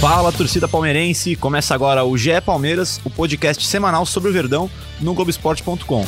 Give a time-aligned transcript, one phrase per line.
[0.00, 1.36] Fala, torcida palmeirense!
[1.36, 6.06] Começa agora o GE Palmeiras, o podcast semanal sobre o Verdão no Globoesporte.com.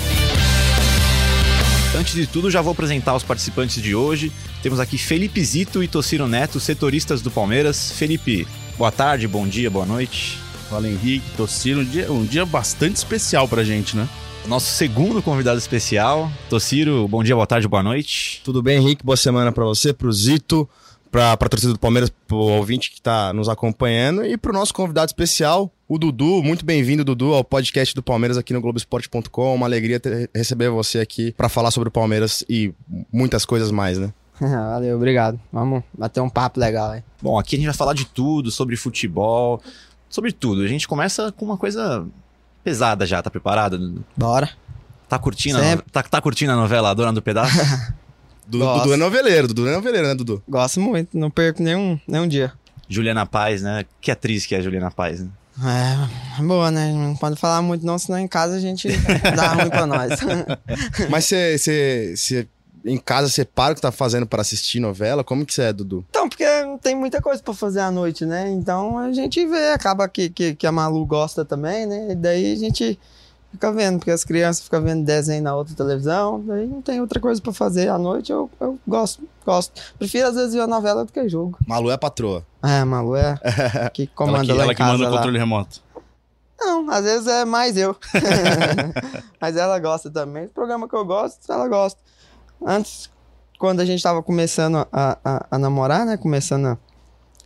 [1.95, 4.33] Antes de tudo, já vou apresentar os participantes de hoje.
[4.63, 7.93] Temos aqui Felipe Zito e Tociro Neto, setoristas do Palmeiras.
[7.93, 10.39] Felipe, boa tarde, bom dia, boa noite.
[10.71, 14.09] Fala Henrique, Tociro, um dia, um dia bastante especial pra gente, né?
[14.47, 18.41] Nosso segundo convidado especial, Tociro, bom dia, boa tarde, boa noite.
[18.43, 19.05] Tudo bem, Henrique?
[19.05, 20.67] Boa semana pra você, pro Zito,
[21.13, 25.11] pra, pra torcida do Palmeiras, pro ouvinte que tá nos acompanhando e pro nosso convidado
[25.11, 26.43] especial, o Dudu.
[26.43, 29.55] Muito bem-vindo, Dudu, ao podcast do Palmeiras aqui no Globoesporte.com.
[29.55, 32.73] Uma alegria ter, receber você aqui pra falar sobre o Palmeiras e
[33.13, 34.11] muitas coisas mais, né?
[34.41, 35.39] Valeu, obrigado.
[35.53, 37.05] Vamos bater um papo legal aí.
[37.21, 39.63] Bom, aqui a gente vai falar de tudo, sobre futebol,
[40.09, 40.63] sobre tudo.
[40.63, 42.07] A gente começa com uma coisa
[42.65, 43.79] pesada já, tá preparado?
[43.79, 44.05] Dudu?
[44.17, 44.49] Bora.
[45.11, 47.55] Tá curtindo, a tá, tá curtindo a novela A Dona do Pedaço?
[48.47, 48.83] Du- Gosto.
[48.83, 50.43] Dudu é noveleiro, Dudu é noveleiro, né, Dudu?
[50.49, 52.53] Gosto muito, não perco nenhum, nenhum dia.
[52.89, 53.85] Juliana Paz, né?
[54.01, 55.29] Que atriz que é a Juliana Paz, né?
[56.39, 56.93] É, boa, né?
[56.93, 58.89] Não pode falar muito não, senão em casa a gente
[59.37, 60.13] dá ruim pra nós.
[61.11, 62.49] Mas você,
[62.85, 65.23] em casa, você para o que tá fazendo pra assistir novela?
[65.23, 66.05] Como que você é, Dudu?
[66.11, 68.51] Então, porque não tem muita coisa pra fazer à noite, né?
[68.51, 72.09] Então a gente vê, acaba que, que, que a Malu gosta também, né?
[72.13, 72.99] E daí a gente
[73.53, 77.21] fica vendo, porque as crianças ficam vendo desenho na outra televisão, daí não tem outra
[77.21, 79.81] coisa pra fazer à noite, eu, eu gosto, gosto.
[79.99, 81.59] Prefiro às vezes ver a novela do que jogo.
[81.67, 82.45] Malu é a patroa.
[82.63, 83.39] É, Malu é
[83.93, 85.81] que comanda ela que, lá ela em que manda o controle remoto.
[86.59, 87.97] Não, às vezes é mais eu.
[89.41, 90.47] Mas ela gosta também.
[90.47, 92.01] O programa que eu gosto, ela gosta.
[92.65, 93.11] Antes,
[93.59, 96.17] quando a gente tava começando a, a, a namorar, né?
[96.17, 96.79] Começando a,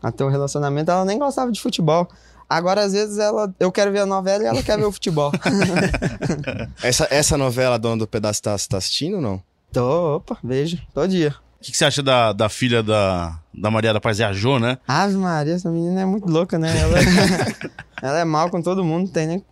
[0.02, 2.06] a ter um relacionamento, ela nem gostava de futebol.
[2.48, 5.32] Agora, às vezes, ela, eu quero ver a novela e ela quer ver o futebol.
[6.82, 9.42] Essa, essa novela, Dona do Pedaço, tá, tá assistindo ou não?
[9.72, 11.34] Tô, opa, vejo, todo dia.
[11.58, 14.32] O que, que você acha da, da filha da, da Maria da Paz, é a
[14.32, 14.78] Jo, né?
[14.86, 16.72] Ave Maria, essa menina é muito louca, né?
[16.78, 16.98] Ela,
[18.02, 19.44] ela é mal com todo mundo, tem nem,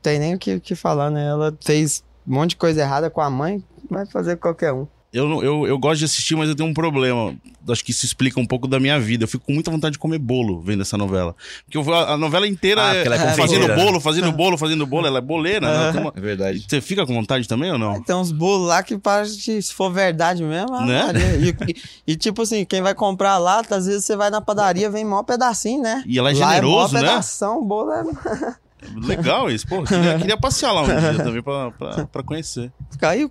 [0.00, 1.26] tem nem o que, o que falar, né?
[1.26, 4.86] Ela fez um monte de coisa errada com a mãe, vai fazer com qualquer um.
[5.10, 7.34] Eu, eu, eu gosto de assistir, mas eu tenho um problema.
[7.70, 9.24] Acho que isso explica um pouco da minha vida.
[9.24, 11.34] Eu fico com muita vontade de comer bolo vendo essa novela.
[11.64, 13.74] Porque eu vou- a, a novela inteira Ah, é, é fazendo né?
[13.74, 15.06] bolo, fazendo bolo, fazendo bolo.
[15.06, 16.00] Ela é boleira, né?
[16.00, 16.66] Uma- É verdade.
[16.68, 18.02] Você fica com vontade também ou não?
[18.02, 21.06] Tem uns bolos lá que parece que se for verdade mesmo, Né?
[21.40, 21.76] E, e-
[22.12, 25.22] e, tipo assim, quem vai comprar lá, às vezes você vai na padaria, vem mó
[25.22, 26.02] pedacinho, né?
[26.06, 27.06] E ela é lá generoso, é né?
[27.06, 28.02] mó pedação, o bolo é...
[29.04, 29.82] Legal isso, pô.
[29.82, 32.72] Queria, queria passear lá um dia também pra, pra, pra conhecer.
[32.90, 33.28] Fica aí,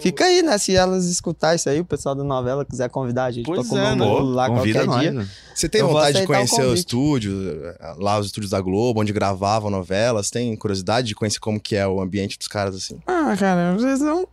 [0.00, 0.56] fica aí, né?
[0.58, 3.68] Se elas escutar isso aí, o pessoal da novela quiser convidar a gente Pois pra
[3.68, 4.04] comer é, um né?
[4.04, 5.12] bolo lá Convida qualquer nós, dia.
[5.12, 5.28] né?
[5.54, 6.78] Você tem vontade de o conhecer o, convite.
[6.78, 7.32] estúdio,
[7.98, 10.30] lá os estúdios da Globo, onde gravavam novelas?
[10.30, 12.98] Tem curiosidade de conhecer como que é o ambiente dos caras assim?
[13.06, 14.28] Ah, cara, às vezes eu não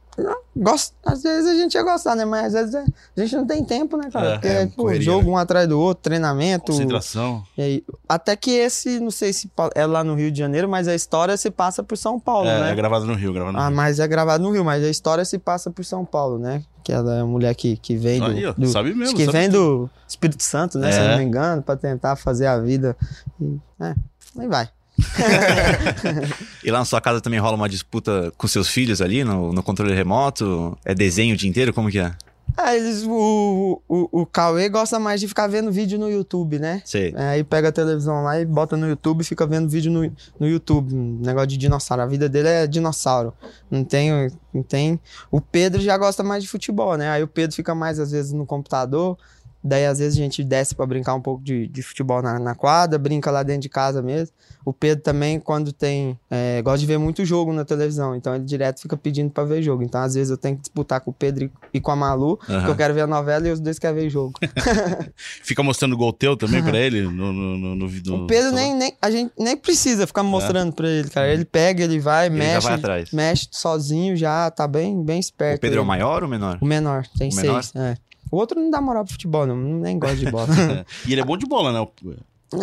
[0.55, 0.93] gosto.
[1.05, 2.25] Às vezes a gente ia gostar, né?
[2.25, 4.27] Mas às vezes a gente não tem tempo, né, cara?
[4.27, 6.71] É, Porque, é, pô, jogo um atrás do outro, treinamento.
[6.71, 7.43] Concentração.
[7.57, 10.95] Aí, até que esse, não sei se é lá no Rio de Janeiro, mas a
[10.95, 12.71] história se passa por São Paulo, É, né?
[12.71, 13.75] é gravado no Rio, gravado no Ah, Rio.
[13.75, 16.63] mas é gravado no Rio, mas a história se passa por São Paulo, né?
[16.83, 19.25] Que ela é uma mulher que, que vem do, Aí, ó, do- sabe mesmo, que
[19.25, 19.85] sabe vem tudo.
[19.85, 20.91] do Espírito Santo, né?
[20.91, 21.03] Se É.
[21.05, 22.95] eu não me engano, pra tentar fazer a vida.
[23.39, 23.95] E, é,
[24.39, 24.69] aí vai.
[26.63, 29.61] E lá na sua casa também rola uma disputa com seus filhos ali no, no
[29.61, 30.77] controle remoto?
[30.85, 31.73] É desenho o dia inteiro?
[31.73, 32.15] Como que é?
[32.55, 36.83] Ah, eles, o, o, o Cauê gosta mais de ficar vendo vídeo no YouTube, né?
[36.85, 37.11] Sei.
[37.17, 40.11] É, Aí pega a televisão lá e bota no YouTube e fica vendo vídeo no,
[40.39, 40.93] no YouTube.
[40.93, 42.03] Um negócio de dinossauro.
[42.03, 43.33] A vida dele é dinossauro.
[43.71, 44.99] Não tem, não tem.
[45.31, 47.09] O Pedro já gosta mais de futebol, né?
[47.09, 49.17] Aí o Pedro fica mais, às vezes, no computador.
[49.63, 52.53] Daí, às vezes, a gente desce pra brincar um pouco de, de futebol na, na
[52.53, 54.35] quadra, brinca lá dentro de casa mesmo.
[54.65, 56.17] O Pedro também, quando tem.
[56.29, 58.15] é, gosta de ver muito jogo na televisão.
[58.15, 59.83] Então ele direto fica pedindo pra ver jogo.
[59.83, 62.51] Então, às vezes, eu tenho que disputar com o Pedro e, com a Malu, porque
[62.53, 62.67] Aham.
[62.69, 64.33] eu quero ver a novela e os dois querem ver jogo.
[65.43, 68.51] Fica mostrando o gol teu também pra ele no, no, no, no, no O Pedro
[68.51, 68.93] nem, nem.
[69.01, 71.27] A gente nem precisa ficar mostrando pra ele, cara.
[71.33, 72.67] Ele pega, ele vai, Ele já mexe.
[72.67, 73.11] vai atrás.
[73.11, 75.57] Mexe sozinho já, tá bem, bem esperto.
[75.57, 75.87] O Pedro é o ele.
[75.87, 76.57] maior ou o menor?
[76.61, 77.63] O menor, tem O menor?
[77.63, 77.75] seis.
[77.75, 77.97] É.
[78.33, 79.55] O outro não dá moral pro futebol, não.
[79.55, 80.47] Nem gosta de bola.
[81.07, 81.87] E ele é bom de bola, né?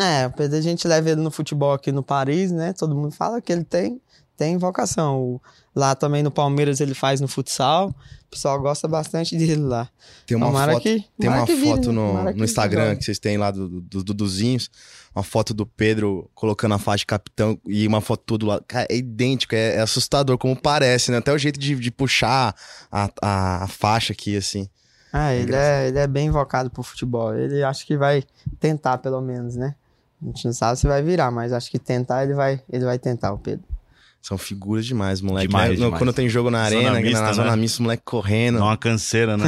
[0.00, 2.72] é, o Pedro a gente leva ele no futebol aqui no Paris, né?
[2.72, 4.00] Todo mundo fala que ele tem.
[4.36, 5.40] tem vocação.
[5.74, 7.88] Lá também no Palmeiras ele faz no futsal.
[8.26, 9.88] O pessoal gosta bastante dele lá.
[10.26, 13.36] Tem uma Tomara foto, que- tem uma vire, foto no, no Instagram que vocês têm
[13.38, 14.68] lá do- do- dos Duduzinhos.
[15.14, 18.64] Uma foto do Pedro colocando a faixa de capitão e uma foto do lado.
[18.66, 21.18] Cara, é idêntico, é, é assustador como parece, né?
[21.18, 22.54] Até o jeito de, de puxar
[22.90, 24.68] a, a, a faixa aqui, assim.
[25.12, 27.34] Ah, ele é, ele é bem invocado pro futebol.
[27.34, 28.22] Ele acho que vai
[28.58, 29.74] tentar, pelo menos, né?
[30.22, 32.98] A gente não sabe se vai virar, mas acho que tentar ele vai, ele vai
[32.98, 33.64] tentar, o Pedro.
[34.22, 35.48] São figuras demais, moleque.
[35.48, 35.76] Demais, né?
[35.76, 35.98] demais.
[35.98, 37.56] Quando tem jogo na Zona arena, mista, na zona né?
[37.56, 38.58] mista, o moleque correndo.
[38.58, 39.46] Dá uma canseira, né?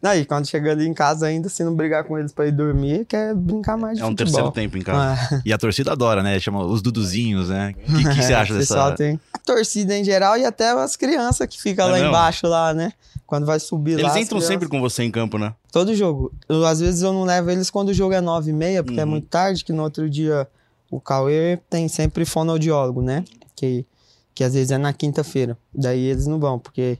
[0.00, 2.52] não, e quando chega ali em casa ainda, se não brigar com eles pra ir
[2.52, 4.32] dormir, quer brincar mais de É um futebol.
[4.32, 5.28] terceiro tempo em casa.
[5.36, 6.40] Ah, E a torcida adora, né?
[6.40, 7.74] Chama os Duduzinhos, né?
[7.86, 8.92] O que, que você acha o dessa.
[8.92, 12.08] tem a torcida em geral e até as crianças que ficam É lá mesmo?
[12.08, 12.92] embaixo lá, né?
[13.26, 14.00] Quando vai subir lá.
[14.00, 15.52] Eles entram crianças- sempre com você em campo, né?
[15.70, 16.32] Todo jogo.
[16.48, 19.00] Eu, às vezes eu não levo eles quando o jogo é nove e meia, porque
[19.00, 19.10] é Uhum.
[19.10, 20.48] muito tarde, que no outro dia
[20.90, 23.22] o Cauê tem sempre fonoaudiólogo, né?
[23.54, 23.86] Que,
[24.34, 25.56] que às vezes é na quinta-feira.
[25.74, 26.98] Daí eles não vão, porque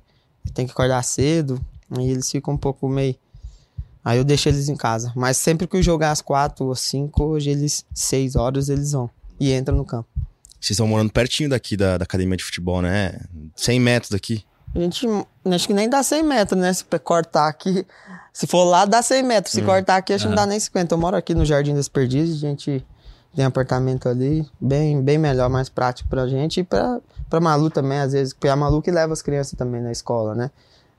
[0.55, 1.61] tem que acordar cedo,
[1.91, 3.15] aí eles ficam um pouco meio...
[4.05, 5.13] Aí eu deixo eles em casa.
[5.15, 9.09] Mas sempre que jogo é às quatro ou cinco, hoje eles, seis horas, eles vão.
[9.39, 10.09] E entram no campo.
[10.63, 13.21] Vocês estão morando pertinho daqui da, da academia de futebol, né?
[13.57, 14.45] 100 metros daqui.
[14.75, 15.07] A gente,
[15.45, 16.73] acho que nem dá 100 metros, né?
[16.73, 17.85] Se cortar aqui,
[18.33, 19.53] se for lá, dá 100 metros.
[19.53, 20.95] Se cortar aqui, acho que não dá nem 50.
[20.95, 22.85] Eu moro aqui no Jardim das Perdizes, a gente
[23.34, 27.00] tem apartamento ali, bem, bem melhor, mais prático pra gente e pra,
[27.31, 30.34] pra Malu também, às vezes, porque a Malu que leva as crianças também na escola,
[30.34, 30.50] né?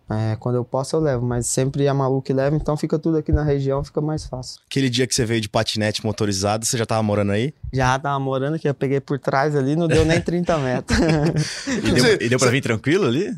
[0.09, 3.17] É, quando eu posso, eu levo, mas sempre a Malu que leva, então fica tudo
[3.17, 4.59] aqui na região, fica mais fácil.
[4.69, 7.53] Aquele dia que você veio de patinete motorizado, você já tava morando aí?
[7.71, 10.99] Já tava morando aqui, eu peguei por trás ali, não deu nem 30 metros.
[11.83, 13.33] E deu, e deu pra vir tranquilo ali?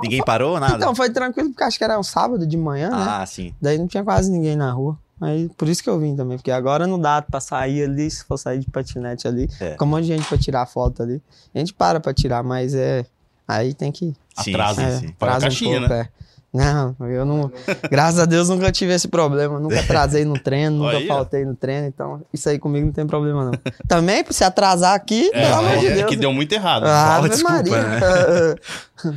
[0.00, 0.76] Ninguém parou, nada?
[0.76, 3.06] então, foi tranquilo, porque acho que era um sábado de manhã, né?
[3.08, 3.54] ah, sim.
[3.60, 4.98] Daí não tinha quase ninguém na rua.
[5.20, 8.24] Aí por isso que eu vim também, porque agora não dá pra sair ali, se
[8.24, 9.48] for sair de patinete ali.
[9.60, 9.72] É.
[9.72, 11.20] Fica um monte de gente pra tirar foto ali.
[11.54, 13.04] A gente para pra tirar, mas é.
[13.46, 14.14] Aí tem que.
[14.42, 16.08] Sim, Atrasa, é, sim, atrasa caixinha, pouco, é.
[16.52, 17.52] Não, eu não.
[17.88, 19.60] Graças a Deus nunca tive esse problema.
[19.60, 21.86] Nunca atrasei no treino, nunca Aí, faltei no treino.
[21.86, 23.52] Então, isso aí comigo não tem problema, não.
[23.86, 26.10] Também, pra se atrasar aqui, pelo amor de é, Deus.
[26.10, 26.84] que deu muito errado.
[26.86, 27.82] Ah, Fala desculpa, Maria.
[27.82, 28.54] né?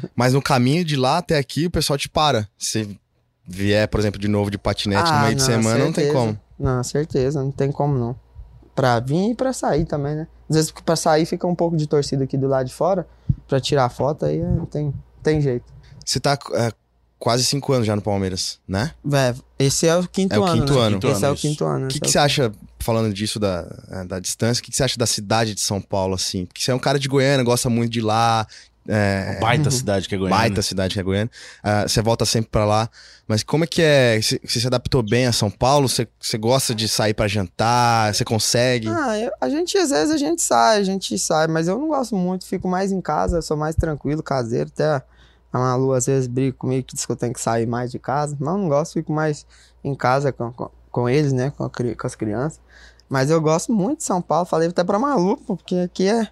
[0.16, 2.48] Mas no caminho de lá até aqui, o pessoal te para.
[2.56, 3.00] Se
[3.46, 6.06] vier, por exemplo, de novo de patinete no Ah, meio de não, semana, não tem
[6.06, 6.14] certeza.
[6.14, 6.40] como.
[6.60, 8.16] Não, certeza, não tem como não.
[8.76, 10.28] Pra vir e pra sair também, né?
[10.50, 13.08] Às vezes pra sair fica um pouco de torcida aqui do lado de fora,
[13.48, 15.66] pra tirar foto aí é, não tem, tem jeito.
[16.06, 16.72] Você tá é,
[17.20, 18.92] quase cinco anos já no Palmeiras, né?
[19.04, 20.60] Vé, esse é o quinto É o ano.
[20.62, 20.80] quinto né?
[20.82, 20.96] ano.
[21.00, 21.86] Quinto Esse é ano, o quinto ano.
[21.86, 24.84] O que, é você acha, falando disso da, é, da distância, o que, que você
[24.84, 26.46] acha da cidade de São Paulo, assim?
[26.46, 28.46] Porque você é um cara de Goiânia, gosta muito de lá,
[28.88, 30.38] é, Baita cidade que é Goiânia.
[30.38, 31.32] baita cidade que é Goiânia.
[31.64, 32.90] Ah, você volta sempre pra lá.
[33.28, 34.20] Mas como é que é?
[34.22, 35.88] Você, se adaptou bem a São Paulo?
[35.88, 38.14] Você, você gosta de sair pra jantar?
[38.14, 38.88] Você consegue?
[38.90, 41.88] Ah, eu- a gente, às vezes, a gente sai, a gente sai, mas eu não
[41.88, 45.02] gosto muito, fico mais em casa, sou mais tranquilo, caseiro, até
[45.54, 48.00] a Malu às vezes briga comigo que diz que eu tenho que sair mais de
[48.00, 49.46] casa, mas eu não gosto, fico mais
[49.84, 52.60] em casa com, com, com eles, né, com, a com as crianças.
[53.08, 56.28] Mas eu gosto muito de São Paulo, falei até pra Malu, porque aqui é,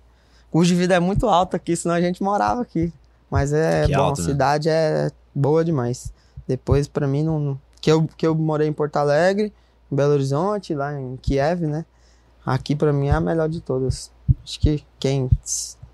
[0.51, 2.93] custo de vida é muito alto aqui, senão a gente morava aqui.
[3.29, 4.29] Mas é bom, alto, a né?
[4.29, 6.13] cidade é boa demais.
[6.47, 9.53] Depois, pra mim, não, que, eu, que eu morei em Porto Alegre,
[9.91, 11.85] em Belo Horizonte, lá em Kiev, né?
[12.45, 14.11] Aqui pra mim é a melhor de todas.
[14.43, 15.29] Acho que quem,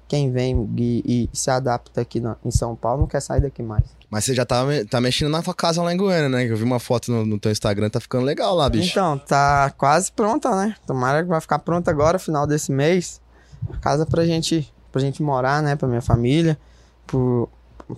[0.07, 3.62] quem vem e, e se adapta aqui na- em São Paulo não quer sair daqui
[3.62, 3.83] mais.
[4.09, 6.50] Mas você já tá, tá mexendo na tua casa lá em Goiânia, né?
[6.50, 8.92] Eu vi uma foto no, no teu Instagram, tá ficando legal lá, bicho.
[8.92, 10.75] Então, tá quase pronta, né?
[10.88, 13.19] Tomara que vai ficar pronta agora, final desse mês.
[13.81, 15.75] Casa pra gente, pra gente morar, né?
[15.75, 16.57] Pra minha família.
[17.06, 17.49] Por,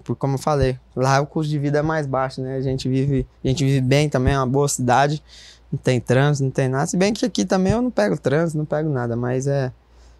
[0.03, 2.57] por como eu falei, lá o custo de vida é mais baixo, né?
[2.57, 5.23] A gente vive, a gente vive bem também, é uma boa cidade.
[5.71, 6.87] Não tem trânsito, não tem nada.
[6.87, 9.71] Se bem que aqui também eu não pego trânsito, não pego nada, mas é.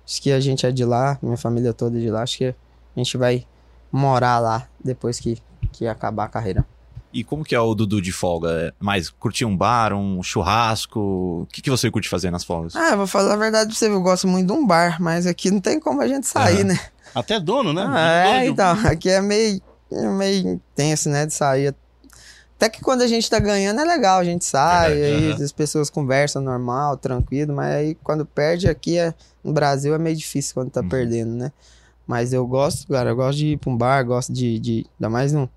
[0.05, 2.23] Acho que a gente é de lá, minha família toda é de lá.
[2.23, 2.53] Acho que a
[2.95, 3.45] gente vai
[3.91, 5.37] morar lá depois que,
[5.71, 6.65] que acabar a carreira.
[7.11, 8.49] E como que é o Dudu de folga?
[8.51, 10.99] É Mais curtir um bar, um churrasco?
[11.43, 12.75] O que, que você curte fazer nas folgas?
[12.75, 15.49] Ah, vou falar a verdade pra você, eu gosto muito de um bar, mas aqui
[15.49, 16.67] não tem como a gente sair, Aham.
[16.73, 16.79] né?
[17.15, 17.83] Até dono, né?
[17.87, 19.59] Ah, é, Dono então, aqui é meio,
[20.17, 21.73] meio intenso, né, de sair.
[22.55, 25.43] Até que quando a gente tá ganhando é legal, a gente sai, Verdade, aí aham.
[25.45, 29.13] as pessoas conversam normal, tranquilo, mas aí quando perde aqui é,
[29.43, 30.71] no Brasil é meio difícil quando Uhum.
[30.71, 31.51] tá perdendo, né?
[32.05, 35.09] Mas eu gosto, cara, eu gosto de ir pra um bar, gosto de, de ainda
[35.09, 35.49] mais no,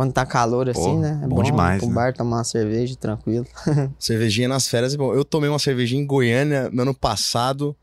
[0.00, 1.20] quando tá calor assim, Pô, né?
[1.22, 1.94] É bom demais, ir pra um né?
[1.94, 3.46] bar, tomar uma cerveja, tranquilo.
[3.98, 5.12] Cervejinha nas férias é bom.
[5.14, 7.76] Eu tomei uma cervejinha em Goiânia no ano passado,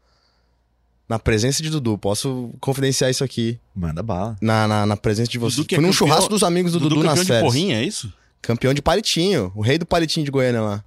[1.07, 1.97] na presença de Dudu.
[1.97, 3.59] Posso confidenciar isso aqui.
[3.75, 4.35] Manda bala.
[4.41, 5.57] Na, na, na presença de vocês.
[5.57, 7.27] Dudu que é Foi num campeão- churrasco dos amigos do Dudu Dudu, nas campeão de
[7.27, 7.43] férias.
[7.53, 8.11] porrinha, é isso?
[8.41, 9.51] Campeão de palitinho.
[9.55, 10.83] O rei do palitinho de Goiânia lá.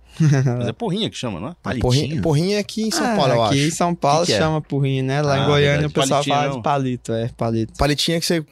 [0.58, 1.56] Mas é porrinha que chama, não é?
[1.62, 1.82] Palitinho?
[1.82, 3.76] Porrinha, porrinha é aqui em São Ah, Paulo, eu aqui em acho.
[3.76, 4.38] São Paulo Que que é?
[4.38, 5.22] chama porrinho, né?
[5.22, 5.87] Lá Ah, em Goiânia verdade.
[5.87, 6.56] o pessoal Palitinho fala não.
[6.56, 7.72] de palito, é, palito.
[7.78, 8.44] Palitinho é que você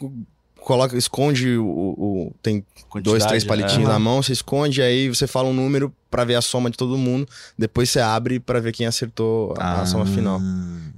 [0.60, 1.64] coloca, esconde o.
[1.66, 3.46] o- tem Quantidade, dois, três é.
[3.46, 6.76] palitinhos na mão, você esconde, aí você fala um número pra ver a soma de
[6.76, 7.28] todo mundo.
[7.58, 10.40] Depois você abre pra ver quem acertou a, a soma final.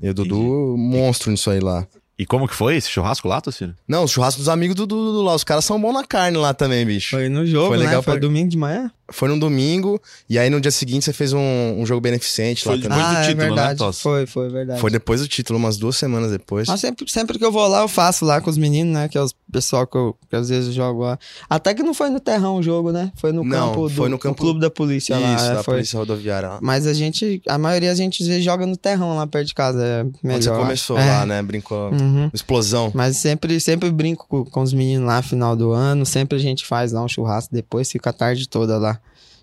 [0.03, 1.87] E o Dudu, monstro nisso aí lá.
[2.19, 3.75] E como que foi esse churrasco lá, Tocino?
[3.89, 5.35] Não, os churrascos dos amigos do Dudu lá.
[5.35, 7.11] Os caras são bons na carne lá também, bicho.
[7.17, 7.87] Foi no jogo, Foi né?
[7.87, 8.91] legal Foi pra- domingo de manhã?
[9.13, 11.39] Foi num domingo, e aí no dia seguinte você fez um,
[11.79, 12.99] um jogo beneficente Foi lá também.
[12.99, 13.79] Depois do ah, título, é né, verdade.
[13.79, 14.03] Tosse?
[14.03, 14.81] foi, foi verdade.
[14.81, 16.69] Foi depois do título, umas duas semanas depois.
[16.69, 19.09] Mas sempre, sempre que eu vou lá, eu faço lá com os meninos, né?
[19.09, 21.19] Que é os pessoal que, eu, que às vezes eu jogo lá.
[21.49, 23.11] Até que não foi no terrão o jogo, né?
[23.17, 25.35] Foi no Não, campo do foi no campo- clube da polícia lá.
[25.35, 25.75] Isso, é, da foi.
[25.75, 26.59] polícia rodoviária lá.
[26.63, 29.55] Mas a gente, a maioria a gente às vezes joga no terrão lá perto de
[29.55, 29.83] casa.
[29.83, 30.13] É melhor.
[30.23, 31.07] Quando você começou acho.
[31.09, 31.27] lá, É.
[31.27, 31.43] né?
[31.43, 31.91] Brincou.
[31.91, 32.31] Uhum.
[32.33, 32.93] Explosão.
[32.95, 36.07] Mas sempre, sempre brinco com, com os meninos lá final do ano.
[36.07, 39.00] Sempre a gente faz lá um churrasco depois, fica a tarde toda lá.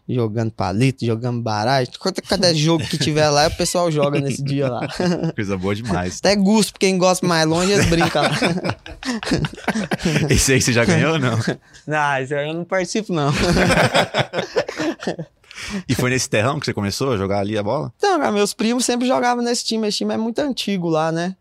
[0.10, 1.86] Jogando palito, jogando baralho.
[2.00, 4.88] Quanto- Cada jogo que tiver lá, o pessoal joga nesse dia lá.
[5.36, 6.20] Coisa boa demais.
[6.20, 8.30] Até gosto, quem gosta mais longe, eles brincam lá.
[10.30, 11.38] Esse aí você já ganhou ou não?
[11.86, 13.34] Não, isso aí eu não participo, não.
[15.90, 17.92] E foi nesse terrão que você começou a jogar ali a bola?
[17.98, 19.88] Então, cara, meus primos sempre jogavam nesse time.
[19.88, 21.36] Esse time é muito antigo lá, né?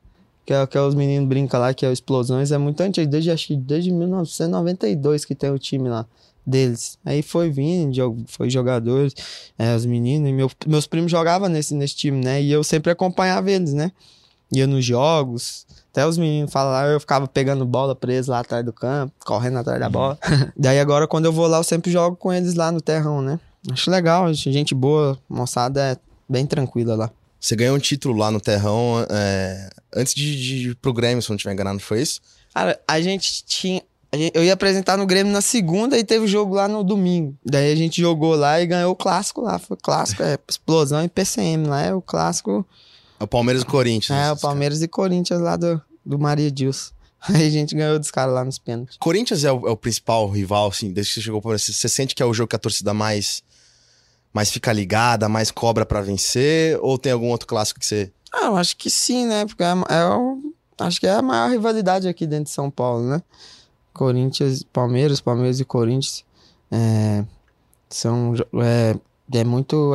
[0.44, 2.50] Que é, que é os meninos brincam lá, que é o Explosões.
[2.50, 6.06] É muito antigo, desde, acho que desde 1992 que tem o time lá
[6.46, 6.98] deles.
[7.04, 9.14] Aí foi vindo, foi jogadores,
[9.58, 10.28] é, os meninos.
[10.28, 12.40] E meu- meus primos jogavam nesse, nesse time, né?
[12.42, 13.90] E eu sempre acompanhava eles, né?
[14.52, 15.66] Ia nos jogos.
[15.90, 19.80] Até os meninos falaram, eu ficava pegando bola preso lá atrás do campo, correndo atrás
[19.80, 20.18] da bola.
[20.56, 23.40] Daí agora, quando eu vou lá, eu sempre jogo com eles lá no terrão, né?
[23.72, 25.96] Acho legal, gente boa, moçada é
[26.28, 27.10] bem tranquila lá.
[27.40, 31.28] Você ganhou um título lá no Terrão é, antes de, de ir pro Grêmio, se
[31.28, 32.20] não estiver enganado, foi isso?
[32.54, 33.82] Cara, a gente tinha.
[34.34, 37.36] Eu ia apresentar no Grêmio na segunda e teve jogo lá no domingo.
[37.44, 39.58] Daí a gente jogou lá e ganhou o clássico lá.
[39.58, 41.82] Foi clássico, é explosão e PCM lá.
[41.82, 42.66] É o clássico.
[43.18, 44.18] É o Palmeiras e o Corinthians.
[44.18, 46.92] É, o Palmeiras e Corinthians lá do, do Maria Dilson.
[47.28, 48.96] Aí a gente ganhou dos caras lá nos pênaltis.
[48.98, 51.62] Corinthians é o, é o principal rival, assim, desde que você chegou Palmeiras.
[51.62, 53.42] Você- Você sente que é o jogo que a torcida mais,
[54.32, 56.78] mais fica ligada, mais cobra pra vencer?
[56.82, 58.12] Ou tem algum outro clássico que você.
[58.32, 59.46] Ah, eu acho que sim, né?
[59.46, 63.08] Porque é, é o- acho que é a maior rivalidade aqui dentro de São Paulo,
[63.08, 63.22] né?
[63.96, 66.24] Corinthians, Palmeiras, Palmeiras e Corinthians.
[66.70, 67.24] É,
[67.88, 68.34] são.
[68.62, 68.96] É,
[69.32, 69.92] é muito.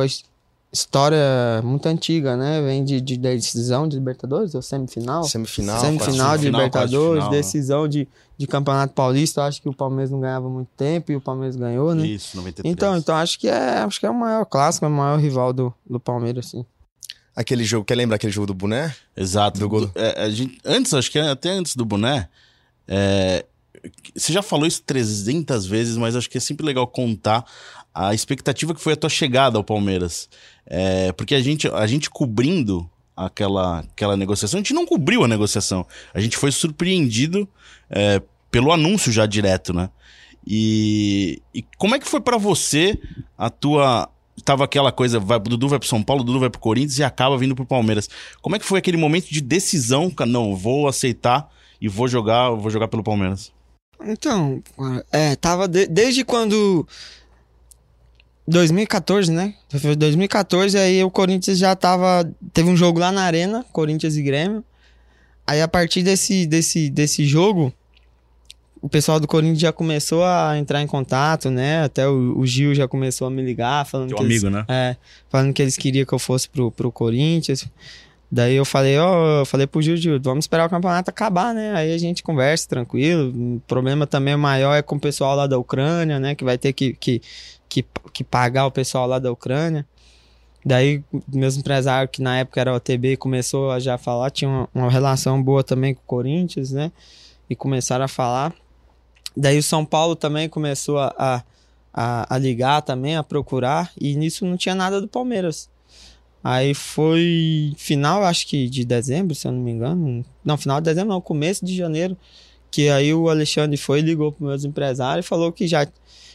[0.72, 1.18] História
[1.62, 2.62] muito antiga, né?
[2.62, 5.22] Vem de, de decisão de Libertadores, ou semifinal?
[5.24, 5.78] Semifinal?
[5.78, 7.36] Semifinal de final, Libertadores, final, né?
[7.36, 9.42] decisão de, de Campeonato Paulista.
[9.42, 12.06] Eu acho que o Palmeiras não ganhava muito tempo e o Palmeiras ganhou, né?
[12.06, 12.72] Isso, 93.
[12.72, 15.52] Então, então acho que é, acho que é o maior clássico, é o maior rival
[15.52, 16.64] do, do Palmeiras, assim.
[17.36, 18.94] Aquele jogo, quer lembrar aquele jogo do boné?
[19.14, 19.60] Exato.
[19.60, 19.90] Do gol.
[19.94, 22.30] É, a gente, antes, acho que até antes do boné,
[22.88, 23.44] é,
[24.14, 27.44] você já falou isso 300 vezes, mas acho que é sempre legal contar
[27.94, 30.28] a expectativa que foi a tua chegada ao Palmeiras.
[30.66, 35.28] É, porque a gente, a gente cobrindo aquela, aquela negociação, a gente não cobriu a
[35.28, 35.86] negociação.
[36.14, 37.48] A gente foi surpreendido
[37.90, 39.90] é, pelo anúncio já direto, né?
[40.46, 42.98] E, e como é que foi pra você
[43.36, 44.08] a tua.
[44.44, 47.36] Tava aquela coisa, vai, Dudu vai pro São Paulo, Dudu vai pro Corinthians e acaba
[47.36, 48.08] vindo pro Palmeiras.
[48.40, 50.12] Como é que foi aquele momento de decisão?
[50.26, 51.48] Não, vou aceitar
[51.80, 53.52] e vou jogar, vou jogar pelo Palmeiras.
[54.06, 54.62] Então,
[55.10, 56.86] é, tava de- desde quando
[58.46, 59.54] 2014, né?
[59.80, 62.28] Foi 2014, aí o Corinthians já tava.
[62.52, 64.64] Teve um jogo lá na Arena, Corinthians e Grêmio.
[65.46, 67.72] Aí a partir desse, desse, desse jogo,
[68.80, 71.82] o pessoal do Corinthians já começou a entrar em contato, né?
[71.84, 74.64] Até o, o Gil já começou a me ligar, falando Teu que eles- amigo, né?
[74.68, 74.96] é,
[75.30, 77.66] falando que eles queriam que eu fosse pro, pro Corinthians.
[78.34, 81.74] Daí eu falei, ó, eu falei pro Gil, vamos esperar o campeonato acabar, né?
[81.74, 83.28] Aí a gente conversa tranquilo.
[83.28, 86.34] O problema também maior é com o pessoal lá da Ucrânia, né?
[86.34, 87.20] Que vai ter que, que,
[87.68, 89.86] que, que pagar o pessoal lá da Ucrânia.
[90.64, 94.68] Daí, meus empresários, que na época era o OTB, começou a já falar, tinha uma,
[94.74, 96.90] uma relação boa também com o Corinthians, né?
[97.50, 98.54] E começaram a falar.
[99.36, 101.44] Daí o São Paulo também começou a,
[101.92, 105.68] a, a ligar também, a procurar, e nisso não tinha nada do Palmeiras.
[106.44, 110.24] Aí foi final, acho que de dezembro, se eu não me engano.
[110.44, 112.16] Não, final de dezembro, não, começo de janeiro.
[112.70, 115.86] Que aí o Alexandre foi, ligou para meus empresários e falou que já.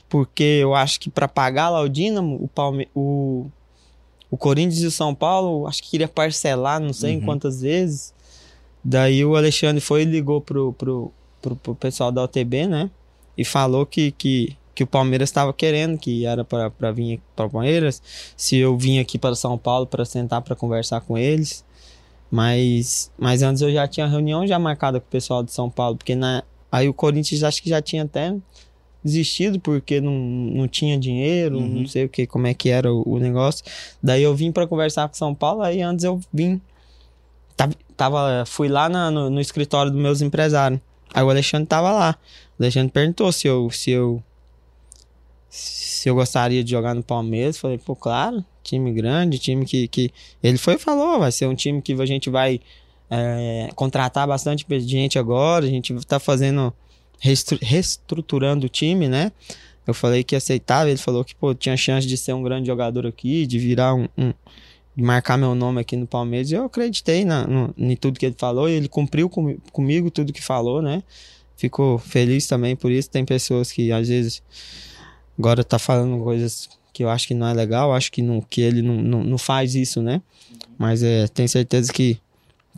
[0.08, 3.48] Porque eu acho que para pagar lá o Dínamo, o, Palme o,
[4.32, 7.26] o Corinthians e o São Paulo, acho que queria parcelar, não sei em Uhum.
[7.26, 8.14] quantas vezes.
[8.84, 11.12] Daí o Alexandre foi e ligou pro, pro,
[11.42, 12.90] pro, pro pessoal da OTB, né?
[13.38, 17.50] E falou que, que, que o Palmeiras estava querendo, que era para vir para o
[17.50, 18.00] Palmeiras.
[18.38, 21.66] Se eu vim aqui para São Paulo para sentar para conversar com eles.
[22.30, 25.96] Mas, mas antes eu já tinha reunião já marcada com o pessoal de São Paulo,
[25.98, 28.36] porque na, aí o Corinthians acho que já tinha até
[29.04, 31.68] desistido porque não, não tinha dinheiro, Uhum.
[31.80, 33.66] não sei o que, como é que era o, o negócio.
[34.04, 36.62] Daí eu vim pra conversar com São Paulo, aí antes eu vim.
[37.56, 40.80] Tava, tava- fui lá na- no, no escritório dos meus empresários.
[41.14, 42.16] Aí o Alexandre tava lá.
[42.60, 44.22] O Alexandre perguntou se eu, se eu
[45.58, 47.58] se eu gostaria de jogar no Palmeiras.
[47.58, 50.12] Falei, pô, claro, time grande, time que, que...
[50.44, 52.60] Ele foi e falou, vai ser um time que a gente vai
[53.10, 56.74] é, contratar bastante gente agora, a gente tá fazendo,
[57.62, 59.32] reestruturando o time, né?
[59.88, 63.08] Eu falei que aceitava, ele falou que, pô, tinha chance de ser um grande jogador
[63.08, 64.08] aqui, de virar um...
[64.18, 64.34] um-
[64.96, 68.36] de marcar meu nome aqui no Palmeiras, eu acreditei na, no, em tudo que ele
[68.36, 71.04] falou, e ele cumpriu comi- comigo tudo que falou, né?
[71.56, 73.08] Fico feliz também por isso.
[73.08, 74.42] Tem pessoas que às vezes
[75.38, 78.62] agora tá falando coisas que eu acho que não é legal, acho que, não, que
[78.62, 80.22] ele não, não, não faz isso, né?
[80.78, 82.20] Mas é, tenho certeza que,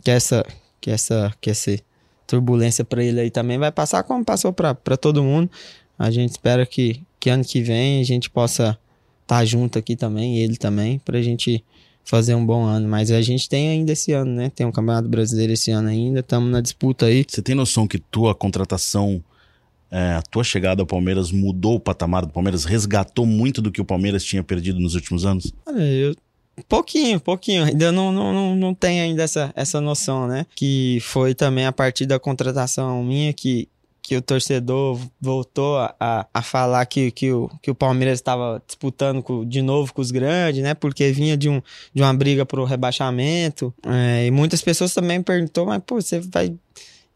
[0.04, 0.44] que essa
[0.80, 1.78] que essa que essa
[2.26, 5.50] turbulência para ele aí também vai passar como passou para todo mundo.
[5.98, 8.78] A gente espera que, que ano que vem a gente possa
[9.22, 11.64] estar junto aqui também, ele também, pra gente
[12.04, 12.88] fazer um bom ano.
[12.88, 14.50] Mas a gente tem ainda esse ano, né?
[14.54, 17.24] Tem um Campeonato Brasileiro esse ano ainda, estamos na disputa aí.
[17.26, 19.22] Você tem noção que tua contratação,
[19.90, 23.80] é, a tua chegada ao Palmeiras mudou o patamar do Palmeiras, resgatou muito do que
[23.80, 25.52] o Palmeiras tinha perdido nos últimos anos?
[25.66, 26.14] Olha, eu.
[26.68, 27.64] Pouquinho, pouquinho.
[27.64, 30.44] Ainda não, não, não, não tenho ainda essa, essa noção, né?
[30.54, 33.66] Que foi também a partir da contratação minha que,
[34.02, 38.62] que o torcedor voltou a, a, a falar que, que, o, que o Palmeiras estava
[38.66, 40.74] disputando com- de novo com os grandes, né?
[40.74, 41.62] Porque vinha de, um,
[41.94, 43.72] de uma briga pro rebaixamento.
[43.86, 46.52] É, e muitas pessoas também perguntou, mas pô, você vai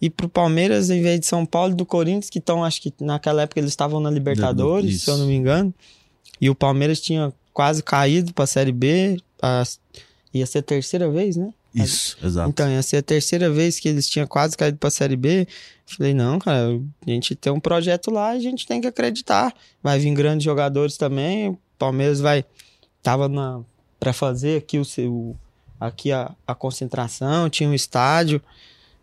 [0.07, 2.93] ir pro Palmeiras em vez de São Paulo e do Corinthians, que estão, acho que
[3.01, 5.05] naquela época eles estavam na Libertadores, Isso.
[5.07, 5.73] se eu não me engano.
[6.41, 9.19] E o Palmeiras tinha quase caído pra Série B.
[9.43, 9.63] a-
[10.33, 11.53] ia ser a terceira vez, né?
[11.75, 12.49] Isso, exato.
[12.49, 15.47] Então, ia ser a terceira vez que eles tinham quase caído pra Série B.
[15.87, 16.69] Falei, não, cara,
[17.07, 19.53] a gente tem um projeto lá e a gente tem que acreditar.
[19.83, 21.49] Vai vir grandes jogadores também.
[21.51, 22.45] O Palmeiras vai.
[23.03, 23.61] Tava na,
[24.01, 25.37] pra fazer aqui o seu.
[25.79, 28.41] Aqui a, a concentração, tinha um estádio.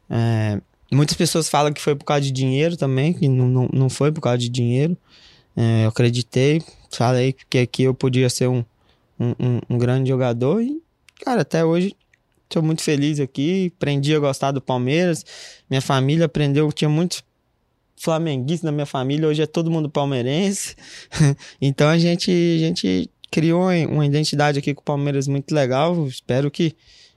[0.09, 0.59] É,
[0.91, 4.11] muitas pessoas falam que foi por causa de dinheiro também, que não, não, não foi
[4.11, 4.97] por causa de dinheiro.
[5.55, 8.63] É, eu acreditei, falei que aqui eu podia ser um,
[9.19, 10.81] um, um- grande jogador e,
[11.23, 11.95] cara, até hoje
[12.51, 13.71] Estou muito feliz aqui.
[13.77, 15.25] Aprendi a gostar do Palmeiras.
[15.69, 16.69] Minha família aprendeu.
[16.73, 17.23] Tinha muitos
[17.95, 19.25] flamenguistas na minha família.
[19.25, 20.75] Hoje é todo mundo palmeirense.
[21.61, 26.05] então a gente, a gente criou uma identidade aqui com o Palmeiras muito legal.
[26.05, 26.75] Espero que,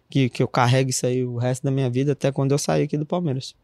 [0.08, 2.84] que, que eu carregue isso aí o resto da minha vida até quando eu sair
[2.84, 3.56] aqui do Palmeiras.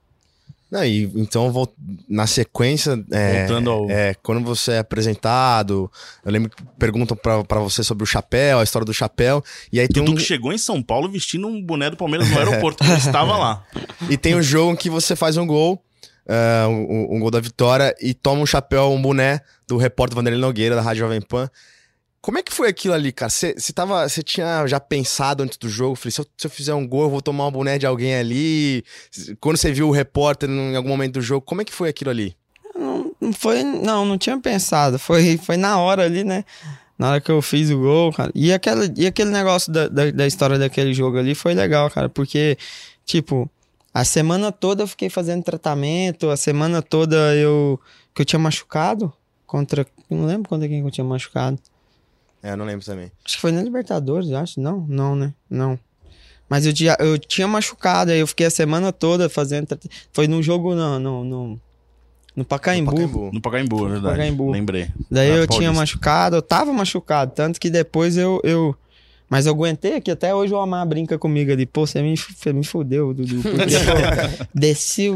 [0.71, 1.69] Não, e então vou
[2.09, 5.91] na sequência, é, Voltando ao- é, quando você é apresentado,
[6.25, 9.81] eu lembro que perguntam pra, pra você sobre o chapéu, a história do chapéu, e
[9.81, 12.39] aí tem Dudu um, que chegou em São Paulo vestindo um boné do Palmeiras no
[12.39, 13.65] aeroporto, ele estava lá.
[14.09, 15.83] e tem um jogo em que você faz um gol,
[16.27, 20.41] é, um, um gol da vitória, e toma um chapéu, um boné do repórter Vanderlei
[20.41, 21.51] Nogueira, da Rádio Jovem Pan.
[22.23, 23.31] Como é que foi aquilo ali, cara?
[23.31, 25.97] Você tava, você tinha já pensado antes do jogo?
[25.97, 28.15] Falei, se eu, se eu fizer um gol, eu vou tomar um boné de alguém
[28.15, 28.85] ali.
[29.41, 32.11] Quando você viu o repórter em algum momento do jogo, como é que foi aquilo
[32.11, 32.37] ali?
[32.75, 34.99] Não, não foi, não, não tinha pensado.
[34.99, 36.45] Foi, foi na hora ali, né?
[36.99, 38.31] Na hora que eu fiz o gol, cara.
[38.35, 42.11] E, aquela, e aquele negócio da, da, da história daquele jogo ali foi legal, cara.
[42.11, 42.59] Porque,
[43.07, 43.51] tipo,
[43.95, 46.29] a semana toda eu fiquei fazendo tratamento.
[46.29, 47.81] A semana toda eu.
[48.15, 49.11] Que eu tinha machucado
[49.47, 49.87] contra.
[50.11, 51.59] Não lembro contra quem que eu tinha machucado.
[52.43, 53.11] É, eu não lembro também.
[53.25, 54.61] Acho que foi na Libertadores, eu acho.
[54.61, 55.33] Não, não, né?
[55.49, 55.79] Não.
[56.49, 59.69] Mas eu tinha, eu tinha machucado, aí eu fiquei a semana toda fazendo.
[60.13, 61.61] Foi no jogo no, no, no,
[62.35, 62.91] no Pacaembu.
[62.91, 63.31] Pacaembu.
[63.33, 64.17] No Pacaembu, é verdade.
[64.17, 64.51] Pacaembu.
[64.51, 64.89] Lembrei.
[65.11, 65.57] Daí Ah, eu Paulista.
[65.59, 68.41] tinha machucado, eu tava machucado, tanto que depois eu.
[68.43, 68.75] eu...
[69.31, 71.65] Mas eu aguentei aqui, até hoje o Omar brinca comigo ali.
[71.65, 73.41] Pô, você me, você me fudeu, Dudu.
[73.43, 75.09] Porque, pô, desci,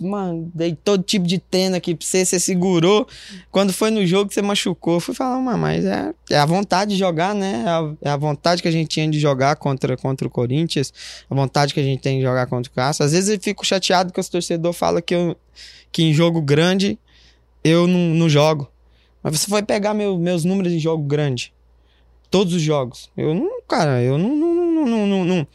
[0.00, 3.06] mano, dei todo tipo de tênis aqui pra você, você segurou.
[3.52, 6.44] Quando foi no jogo que você machucou, eu fui falar, mano, mas é, é a
[6.44, 7.62] vontade de jogar, né?
[7.64, 10.92] É a, é a vontade que a gente tinha de jogar contra, contra o Corinthians,
[11.30, 13.04] a vontade que a gente tem de jogar contra o Cássio.
[13.04, 15.36] Às vezes eu fico chateado que os torcedores falam que, eu,
[15.92, 16.98] que em jogo grande
[17.62, 18.68] eu não, não jogo.
[19.22, 21.52] Mas você vai pegar meu- meus números de jogo grande
[22.32, 23.10] todos os jogos.
[23.16, 25.46] Eu não, cara, eu não, não, não, não, não,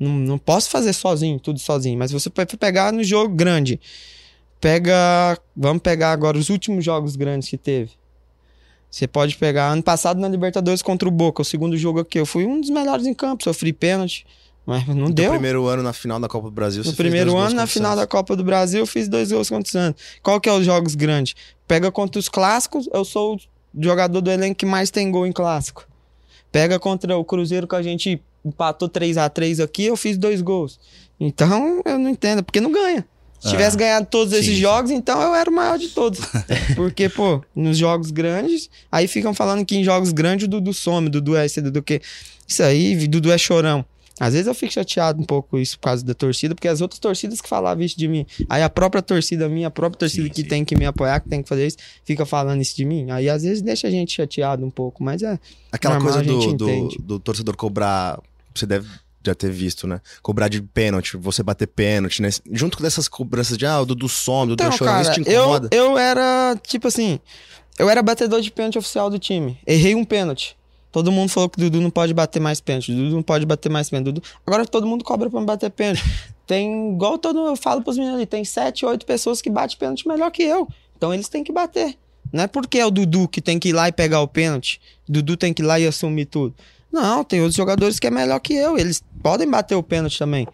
[0.00, 1.96] não, não posso fazer sozinho, tudo sozinho.
[1.96, 3.78] Mas você pode pegar no jogo grande.
[4.58, 5.38] Pega.
[5.54, 7.90] Vamos pegar agora os últimos jogos grandes que teve.
[8.90, 12.18] Você pode pegar ano passado na Libertadores contra o Boca, o segundo jogo aqui.
[12.18, 14.26] Eu fui um dos melhores em campo, sofri pênalti.
[14.64, 15.26] Mas não deu.
[15.26, 16.82] No primeiro ano na final da Copa do Brasil.
[16.82, 19.70] No primeiro ano na final da Copa do Brasil eu fiz dois gols contra o
[19.70, 20.02] Santos.
[20.22, 21.34] Qual que é os jogos grandes?
[21.68, 22.88] Pega contra os clássicos.
[22.92, 23.38] Eu sou o
[23.78, 25.86] jogador do elenco que mais tem gol em clássico.
[26.56, 30.40] Pega contra o Cruzeiro que a gente empatou 3 a 3 aqui, eu fiz dois
[30.40, 30.80] gols.
[31.20, 33.04] Então, eu não entendo, porque não ganha.
[33.38, 36.18] Se tivesse ganhado todos Sim, esses jogos, então eu era o maior de todos.
[36.74, 41.08] Porque, pô, nos jogos grandes, aí ficam falando que em jogos grandes o Dudu some,
[41.08, 42.00] o Dudu é esse, Dudu que.
[42.48, 43.84] Isso aí, Dudu é chorão.
[44.18, 46.98] Às vezes eu fico chateado um pouco isso por causa da torcida, porque as outras
[46.98, 50.30] torcidas que falavam isso de mim, aí a própria torcida minha, a própria torcida Sim,
[50.30, 50.48] que sim.
[50.48, 53.10] tem que me apoiar, que tem que fazer isso, fica falando isso de mim.
[53.10, 55.38] Aí às vezes deixa a gente chateado um pouco, mas é.
[55.70, 58.18] Aquela Normal, coisa do, do, do torcedor cobrar.
[58.54, 58.88] Você deve
[59.26, 60.00] já ter visto, né?
[60.22, 62.30] Cobrar de pênalti, você bater pênalti, né?
[62.52, 65.28] Junto com dessas cobranças de, ah, o Dudu some, o Dudu Então, chorando, isso te
[65.28, 65.68] eu, incomoda.
[65.72, 67.18] eu era, tipo assim,
[67.78, 69.58] eu era batedor de pênalti oficial do time.
[69.66, 70.55] Errei um pênalti.
[70.96, 72.90] Todo mundo falou que o Dudu não pode bater mais pênalti.
[72.90, 74.14] Dudu não pode bater mais pênalti.
[74.14, 74.22] Dudu...
[74.46, 76.02] Agora todo mundo cobra pra me bater pênalti.
[76.46, 80.08] Tem, igual todo eu falo pros meninos ali, tem sete, oito pessoas que batem pênalti
[80.08, 80.66] melhor que eu.
[80.96, 81.98] Então eles têm que bater.
[82.32, 84.80] Não é porque é o Dudu que tem que ir lá e pegar o pênalti.
[85.06, 86.54] Dudu tem que ir lá e assumir tudo.
[86.90, 88.78] Não, tem outros jogadores que é melhor que eu.
[88.78, 90.48] Eles podem bater o pênalti também.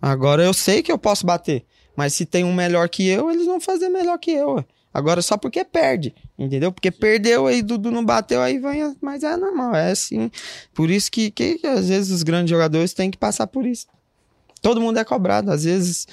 [0.00, 1.66] Agora eu sei que eu posso bater.
[1.94, 4.64] Mas se tem um melhor que eu, eles vão fazer melhor que eu.
[4.94, 6.70] Agora só porque perde, entendeu?
[6.70, 8.94] Porque perdeu aí, Dudu não bateu, aí vai.
[9.00, 10.30] Mas é normal, é assim.
[10.74, 13.86] Por isso que, que, que às vezes os grandes jogadores têm que passar por isso.
[14.60, 15.50] Todo mundo é cobrado.
[15.50, 16.06] Às vezes,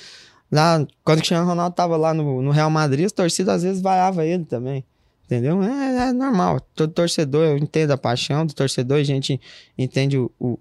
[0.52, 3.82] lá, quando o Cristiano Ronaldo tava lá no, no Real Madrid, as torcidas às vezes
[3.82, 4.84] vaiava ele também.
[5.26, 5.62] Entendeu?
[5.62, 6.60] É, é normal.
[6.74, 9.40] Todo torcedor, eu entendo a paixão do torcedor, a gente
[9.78, 10.58] entende o, o-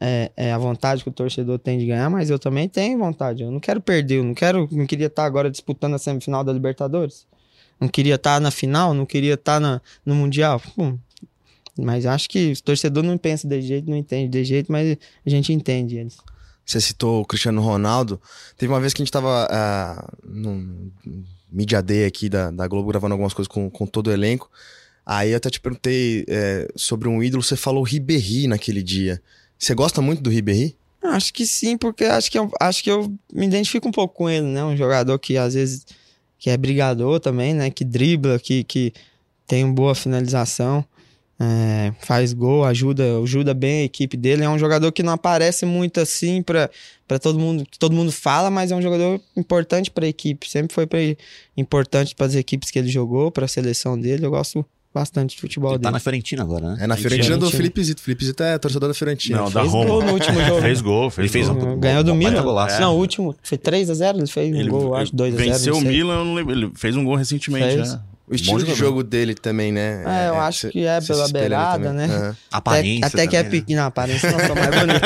[0.00, 3.42] é, é a vontade que o torcedor tem de ganhar, mas eu também tenho vontade.
[3.42, 6.52] Eu não quero perder, eu não quero, não queria estar agora disputando a semifinal da
[6.52, 7.26] Libertadores.
[7.80, 10.60] Não queria estar na final, não queria estar na, no Mundial.
[11.78, 15.30] Mas acho que o torcedor não pensa de jeito, não entende de jeito, mas a
[15.30, 16.18] gente entende eles.
[16.64, 18.20] Você citou o Cristiano Ronaldo.
[18.56, 20.90] Teve uma vez que a gente tava ah, num
[21.50, 24.50] Media Day aqui da, da Globo gravando algumas coisas com, com todo o elenco.
[25.04, 29.20] Aí eu até te perguntei é, sobre um ídolo, você falou Ribéry naquele dia.
[29.58, 30.76] Você gosta muito do Ribéry?
[31.02, 34.30] Acho que sim, porque acho que, eu, acho que eu me identifico um pouco com
[34.30, 34.62] ele, né?
[34.62, 35.84] Um jogador que às vezes
[36.40, 37.70] que é brigador também, né?
[37.70, 38.94] Que dribla, que, que
[39.46, 40.82] tem boa finalização,
[41.38, 44.42] é, faz gol, ajuda, ajuda bem a equipe dele.
[44.42, 46.70] É um jogador que não aparece muito assim para
[47.20, 50.50] todo mundo, que todo mundo fala, mas é um jogador importante para a equipe.
[50.50, 50.98] Sempre foi pra,
[51.56, 54.24] importante para as equipes que ele jogou, para a seleção dele.
[54.24, 55.92] Eu gosto bastante de futebol Ele tá dele.
[55.92, 56.78] na Fiorentina agora, né?
[56.80, 57.50] É na Fiorentina do.
[57.50, 58.02] Felipe Zito.
[58.02, 59.38] Felipe Zito é torcedor da Fiorentina.
[59.38, 59.84] Não, da Fez Roma.
[59.86, 60.60] gol no último jogo.
[60.60, 61.68] Fez gol, fez Ele fez gol.
[61.74, 62.42] um- Ganhou do Milan.
[62.42, 62.80] golaço.
[62.80, 65.36] Não, o último foi 3x0, ele fez um Ele gol, acho, 2x0.
[65.36, 65.90] venceu não o sei.
[65.92, 66.52] Milan, eu não lembro.
[66.52, 67.92] Ele fez um gol recentemente, Fez.
[67.92, 68.00] né?
[68.26, 70.04] O estilo Bom de jogo dele também, né?
[70.06, 72.04] É, eu acho cê- que é pela beirada, né?
[72.04, 72.36] Aham.
[72.52, 73.50] Aparência Até, até que é né?
[73.50, 75.00] pequeno, a aparência não sou mais bonita.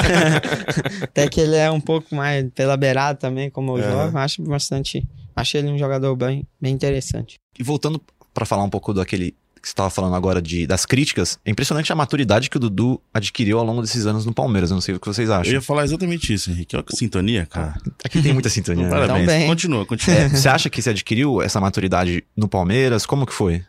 [1.04, 4.18] até que ele é um pouco mais pela beirada também, como eu jogo.
[4.18, 5.06] Acho bastante.
[5.34, 7.36] Acho ele um jogador bem, bem interessante.
[7.58, 7.98] E voltando
[8.34, 11.90] pra falar um pouco daquele que você estava falando agora de, das críticas, é impressionante
[11.90, 14.70] a maturidade que o Dudu adquiriu ao longo desses anos no Palmeiras.
[14.70, 15.52] Eu não sei o que vocês Eu acham.
[15.54, 16.76] ia falar exatamente isso, Henrique.
[16.76, 17.74] Olha que sintonia, cara.
[18.04, 18.84] Aqui tem muita sintonia.
[18.84, 18.90] né?
[18.92, 19.26] Parabéns.
[19.26, 19.46] bem.
[19.46, 20.18] Continua, continua.
[20.18, 23.06] É, você acha que você adquiriu essa maturidade no Palmeiras?
[23.06, 23.64] Como que foi?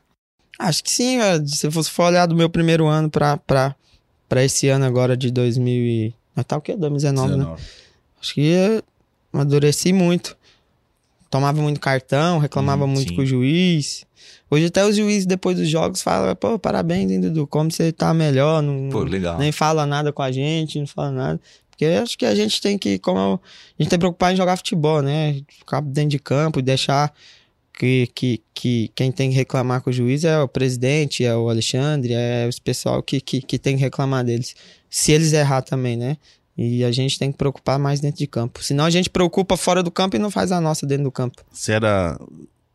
[0.59, 1.47] Acho que sim, velho.
[1.47, 3.73] se você for olhar do meu primeiro ano pra
[4.43, 6.13] esse ano agora de 2000 e...
[6.35, 6.75] Mas tá o quê?
[6.75, 7.37] 2019, né?
[7.37, 7.63] 19.
[8.21, 8.83] Acho que eu
[9.31, 10.35] amadureci muito.
[11.29, 13.15] Tomava muito cartão, reclamava Hum, muito sim.
[13.15, 14.05] com o juiz.
[14.49, 18.13] Hoje até os juízes, depois dos jogos, falam, pô, parabéns, hein, Dudu, como você tá
[18.13, 19.03] melhor, não, Pô,
[19.39, 21.41] nem fala nada com a gente, não fala nada.
[21.69, 24.37] Porque acho que a gente tem que, como eu- a gente tem que preocupar em
[24.37, 25.41] jogar futebol, né?
[25.49, 27.11] Ficar dentro de campo e deixar
[27.77, 31.49] que, que, que quem tem que reclamar com o juiz é o presidente, é o
[31.49, 34.55] Alexandre, é os pessoal que, que, que tem que reclamar deles.
[34.89, 36.15] Se eles errar também, né?
[36.57, 38.63] E a gente tem que preocupar mais dentro de campo.
[38.63, 41.43] Senão a gente preocupa fora do campo e não faz a nossa dentro do campo.
[41.51, 42.17] Você era,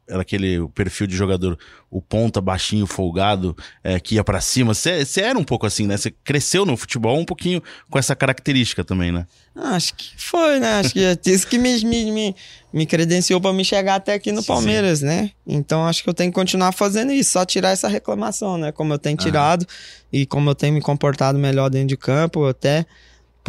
[0.07, 1.59] era aquele perfil de jogador,
[1.91, 4.75] o ponta, baixinho, folgado, é, que ia pra cima.
[4.75, 5.97] Você você era um pouco assim, né?
[5.97, 9.27] Você cresceu no futebol um pouquinho com essa característica também, né?
[9.57, 10.81] Ah, Acho que foi, né?
[10.81, 12.37] Acho que é isso que me, me, me,
[12.73, 15.31] me credenciou pra me chegar até aqui no Sim, Palmeiras, né?
[15.47, 18.73] Então acho que eu tenho que continuar fazendo isso, só tirar essa reclamação, né?
[18.73, 19.67] Como eu tenho tirado
[20.13, 22.85] e como eu tenho me comportado melhor dentro de campo, até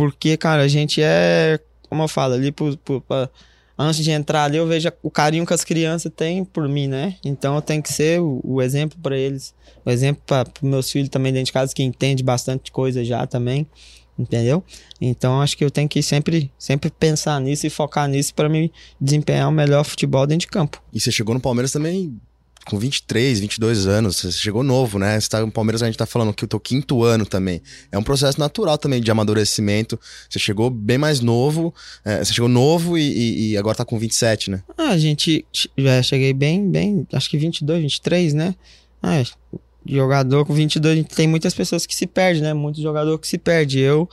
[0.02, 3.30] porque, cara, a gente é, como eu falo, ali pra-
[3.78, 7.18] antes de entrar ali, eu vejo o carinho que as crianças têm por mim, né?
[7.24, 9.54] Então eu tenho que ser o, o exemplo pra eles,
[9.86, 13.68] o exemplo para meus filhos também dentro de casa que entende bastante coisa já também.
[14.18, 14.64] Entendeu?
[15.00, 18.72] Então acho que eu tenho que sempre, sempre pensar nisso e focar nisso para me
[19.00, 20.82] desempenhar o melhor futebol dentro de campo.
[20.92, 22.20] E você chegou no Palmeiras também
[22.66, 24.18] com 23, 22 anos.
[24.18, 25.20] Você chegou novo, né?
[25.20, 27.62] Você tá no Palmeiras, a gente tá falando que o teu quinto ano também.
[27.92, 30.00] É um processo natural também de amadurecimento.
[30.30, 31.74] Você chegou bem mais novo.
[32.06, 34.64] é, você chegou novo e, e- agora tá com 27, né?
[34.78, 35.46] Ah, gente
[35.78, 38.56] já cheguei bem, bem, acho que 22, 23, né?
[39.02, 39.24] Ah,
[39.86, 42.54] jogador com 22, a gente tem muitas pessoas que se perdem, né?
[42.54, 43.80] Muitos jogadores que se perdem.
[43.82, 44.08] Eu,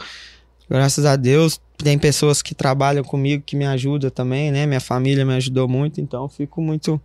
[0.69, 4.67] graças a Deus, tem pessoas que trabalham comigo que me ajudam também, né?
[4.67, 7.01] Minha família me ajudou muito, então fico muito,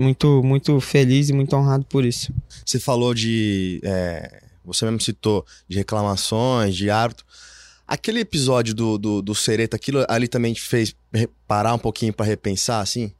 [0.00, 2.32] muito, muito feliz e muito honrado por isso.
[2.64, 3.80] Você falou de.
[3.84, 7.24] é, você mesmo citou de reclamações, de árbitro.
[7.86, 10.94] Aquele episódio do, do, do Sereta, aquilo ali também te fez
[11.46, 13.12] parar um pouquinho pra repensar, assim?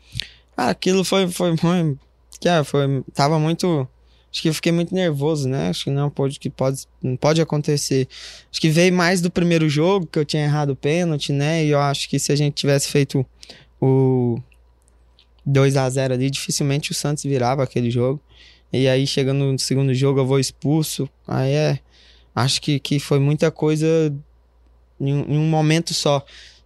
[0.57, 1.99] Ah, aquilo foi, foi, foi,
[2.47, 3.89] ah, foi, tava muito,
[4.31, 5.71] acho que eu fiquei muito nervoso, né?
[5.71, 8.07] Acho que não pode, que pode, não pode acontecer.
[8.51, 11.65] Acho que veio mais do primeiro jogo, que eu tinha errado o pênalti, né?
[11.65, 13.27] E eu acho que se a gente tivesse feito
[13.81, 14.41] o
[15.51, 18.21] 2 a 0 ali, dificilmente o Santos virava aquele jogo.
[18.73, 21.09] E aí, chegando no segundo jogo, eu vou expulso.
[21.27, 21.79] Aí é,
[22.35, 24.15] acho que, que foi muita coisa
[25.01, 26.25] em um, em um momento só.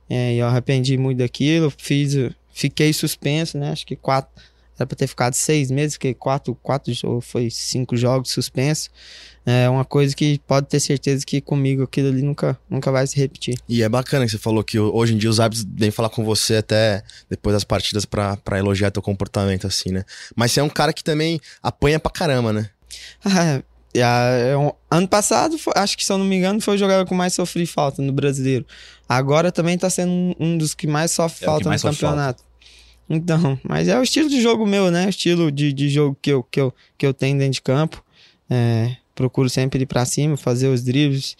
[0.08, 2.14] É, eu arrependi muito daquilo, fiz,
[2.52, 3.70] fiquei suspenso, né?
[3.70, 4.30] Acho que quatro,
[4.78, 6.92] era pra ter ficado seis meses, fiquei quatro, quatro
[7.22, 8.90] foi cinco jogos suspenso.
[9.46, 13.16] É uma coisa que pode ter certeza que comigo aquilo ali nunca, nunca vai se
[13.16, 13.56] repetir.
[13.68, 16.24] E é bacana que você falou que hoje em dia os árbitros vêm falar com
[16.24, 20.02] você até depois das partidas pra, pra elogiar teu comportamento, assim, né?
[20.34, 22.70] Mas você é um cara que também apanha pra caramba, né?
[23.24, 23.62] Ah,
[23.96, 26.78] a- é um- ano passado, foi- acho que se eu não me engano, foi o
[26.78, 28.66] jogador que mais sofri falta no brasileiro.
[29.08, 32.00] Agora também tá sendo um, um dos que mais sofre É falta mais no sofre
[32.06, 32.42] campeonato.
[33.08, 35.06] Então, mas é o estilo de jogo meu, né?
[35.06, 38.02] O estilo de, de jogo que eu, que, eu, que eu tenho dentro de campo.
[38.48, 41.36] É, procuro sempre ir pra cima, fazer os dribles.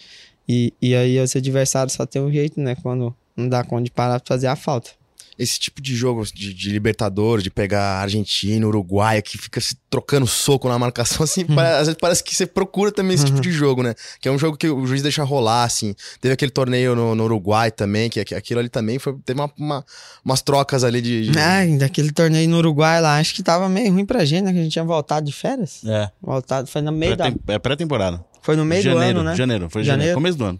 [0.47, 2.75] E, e aí esse adversário só tem um jeito, né?
[2.75, 4.91] Quando não dá conta de parar pra fazer a falta.
[5.37, 10.25] Esse tipo de jogo de, de Libertadores, de pegar Argentina, Uruguai, que fica se trocando
[10.25, 13.51] soco na marcação, assim, pare- às vezes parece que você procura também esse tipo de
[13.51, 13.93] jogo, né?
[14.21, 15.93] Que é um jogo que o juiz deixa rolar, assim.
[16.21, 19.13] Teve aquele torneio no, no Uruguai também, que, aquilo ali também foi.
[19.25, 19.85] Teve uma, uma-
[20.23, 21.29] umas trocas ali de.
[21.31, 24.53] de- Ai, daquele torneio no Uruguai lá, acho que tava meio ruim pra gente, né?
[24.53, 25.81] Que a gente tinha voltado de férias.
[25.85, 26.09] É.
[26.21, 27.25] Voltado, foi no meio da.
[27.25, 28.23] Pré-tem- É pré-temporada.
[28.41, 29.35] Foi no meio janeiro, do ano, né?
[29.35, 30.01] Janeiro, foi janeiro.
[30.11, 30.15] Janeiro?
[30.15, 30.59] Começo do ano.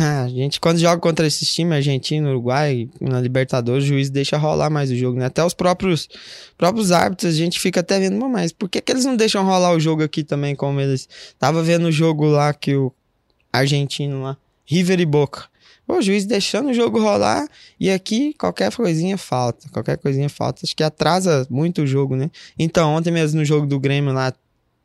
[0.00, 4.36] Ah, a gente, quando joga contra esses times, Argentina, Uruguai, na Libertadores, o juiz deixa
[4.36, 5.26] rolar mais o jogo, né?
[5.26, 6.08] Até os próprios,
[6.56, 9.72] próprios árbitros, a gente fica até vendo, "Mas, por que, que eles não deixam rolar
[9.72, 11.08] o jogo aqui também, como eles.
[11.38, 12.92] Tava vendo o jogo lá que o
[13.52, 15.50] argentino lá, River e Boca.
[15.88, 19.68] O juiz deixando o jogo rolar e aqui qualquer coisinha falta.
[19.70, 20.60] Qualquer coisinha falta.
[20.64, 22.30] Acho que atrasa muito o jogo, né?
[22.56, 24.32] Então, ontem mesmo no jogo do Grêmio lá,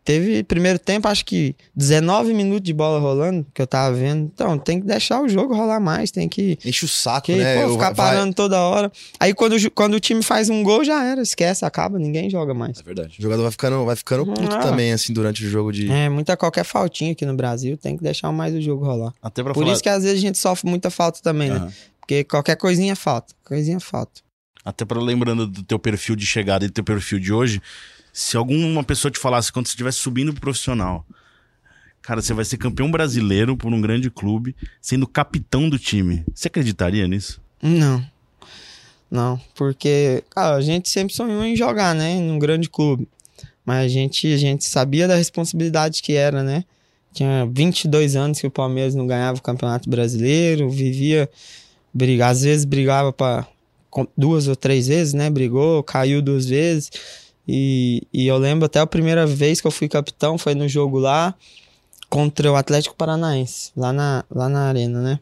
[0.06, 4.32] teve primeiro tempo, acho que 19 minutos de bola rolando, que eu tava vendo.
[4.34, 6.58] Então, tem que deixar o jogo rolar mais, tem que.
[6.64, 7.56] Enche o saco, que né?
[7.56, 8.92] pô, Eu- ficar vai- parando toda hora.
[9.20, 12.80] Aí quando, quando o time faz um gol, já era, esquece, acaba, ninguém joga mais.
[12.80, 13.16] É verdade.
[13.20, 14.60] O jogador vai ficando, vai ficando puto Ah.
[14.60, 15.92] também, assim, durante o jogo de.
[15.92, 19.14] É, muita qualquer faltinha aqui no Brasil, tem que deixar mais o jogo rolar.
[19.22, 21.56] Até pra Por falar, isso que às vezes a gente sofre muita falta também, né?
[21.58, 21.72] Aham.
[22.00, 24.22] Porque qualquer coisinha falta, coisinha falta.
[24.64, 27.60] até para lembrando do teu perfil de chegada e do teu perfil de hoje,
[28.18, 31.06] se alguma pessoa te falasse quando você estivesse subindo pro profissional,
[32.02, 36.24] cara, você vai ser campeão brasileiro por um grande clube, sendo capitão do time.
[36.34, 37.42] Você acreditaria nisso?
[37.62, 38.02] Não.
[39.12, 42.18] Não, porque, cara, a gente sempre sonhou em jogar, né?
[42.18, 43.06] Num grande clube.
[43.66, 46.64] Mas a gente, a gente sabia da responsabilidade que era, né?
[47.12, 51.30] Tinha 22 anos que o Palmeiras não ganhava o Campeonato Brasileiro, vivia,
[51.94, 53.46] brigar, às vezes brigava para
[54.18, 55.30] duas ou três vezes, né?
[55.30, 56.90] Brigou, caiu duas vezes.
[57.48, 60.98] E, e eu lembro até a primeira vez que eu fui capitão foi no jogo
[60.98, 61.36] lá
[62.10, 65.20] contra o Atlético Paranaense, lá na, lá na arena, né?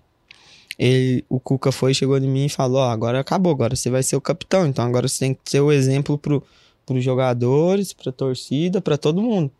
[0.77, 4.03] ele, o Cuca foi, chegou em mim e falou: Ó, agora acabou, agora você vai
[4.03, 4.65] ser o capitão.
[4.67, 6.43] Então agora você tem que ser o exemplo pro,
[6.85, 9.51] pros jogadores, pra torcida, pra todo mundo.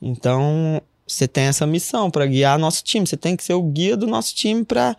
[0.00, 3.06] Então você tem essa missão pra guiar nosso time.
[3.06, 4.96] Você tem que ser o guia do nosso time pra,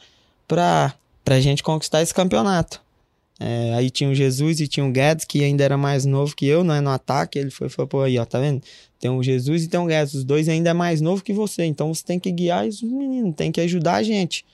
[0.47, 2.81] pra, pra gente conquistar esse campeonato.
[3.39, 6.45] É, aí tinha o Jesus e tinha o Guedes, que ainda era mais novo que
[6.45, 7.37] eu, não é no ataque.
[7.37, 8.61] Ele foi, foi pô, aí, ó, tá vendo?
[8.99, 10.13] Tem o Jesus e tem o Guedes.
[10.13, 11.65] Os dois ainda é mais novo que você.
[11.65, 14.45] Então você tem que guiar os meninos, tem que ajudar a gente.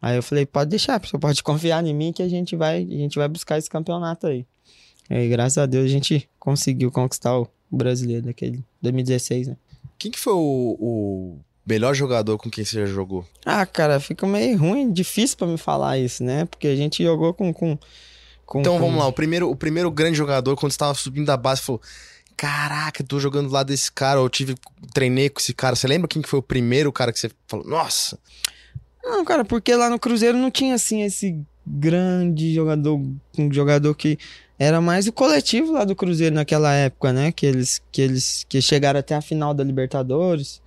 [0.00, 2.96] Aí eu falei, pode deixar, você pode confiar em mim que a gente vai, a
[2.96, 4.46] gente vai buscar esse campeonato aí.
[5.10, 9.56] E graças a Deus a gente conseguiu conquistar o brasileiro daquele 2016, né?
[9.98, 11.38] Quem que foi o, o
[11.70, 13.24] melhor jogador com quem você já jogou?
[13.46, 16.44] Ah, cara, fica meio ruim, difícil pra me falar isso, né?
[16.44, 17.52] Porque a gente jogou com.
[17.52, 17.78] com,
[18.44, 21.26] com Então com- vamos lá, o primeiro, o primeiro grande jogador, quando você tava subindo
[21.26, 21.80] da base, falou:
[22.36, 24.54] Caraca, tô jogando lá desse cara, eu tive,
[24.92, 25.76] treinei com esse cara.
[25.76, 28.18] Você lembra quem que foi o primeiro cara que você falou, nossa?
[29.04, 32.96] Não, cara, porque lá no Cruzeiro não tinha assim esse grande jogador,
[33.38, 34.18] um jogador que
[34.58, 37.32] era mais o coletivo lá do Cruzeiro naquela época, né?
[37.32, 40.60] Que eles que eles que chegaram até a final da Libertadores.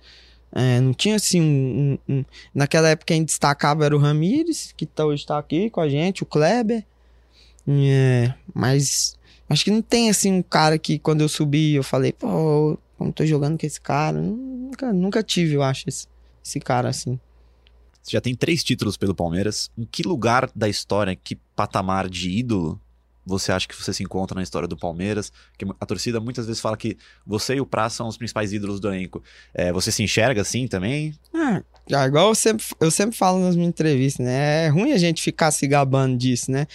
[0.56, 4.86] É, não tinha assim um, um- um- naquela época quem destacava era o Ramires, que
[4.86, 6.84] tá, hoje tá aqui com a gente, o Kleber.
[7.66, 12.12] É, mas acho que não tem assim um cara que quando eu subi eu falei,
[12.12, 16.06] pô, como tô jogando com esse cara, nunca, nunca tive, eu acho esse,
[16.44, 17.18] esse cara assim.
[18.00, 19.70] Você já tem três títulos pelo Palmeiras.
[19.76, 22.78] Em que lugar da história, que patamar de ídolo
[23.24, 25.32] você acha que você se encontra na história do Palmeiras?
[25.56, 28.80] Que a torcida muitas vezes fala que você e o Praça são os principais ídolos
[28.80, 29.22] do elenco.
[29.54, 31.14] É, você se enxerga assim também?
[31.32, 31.62] Ah,
[32.06, 34.66] igual eu sempre, eu sempre falo nas minhas entrevistas, né?
[34.66, 36.66] É ruim a gente ficar se gabando disso, né?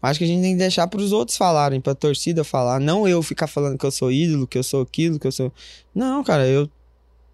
[0.00, 2.80] Acho que a gente tem que deixar para os outros falarem, para a torcida falar.
[2.80, 5.52] Não eu ficar falando que eu sou ídolo, que eu sou aquilo, que eu sou.
[5.94, 6.70] Não, cara, eu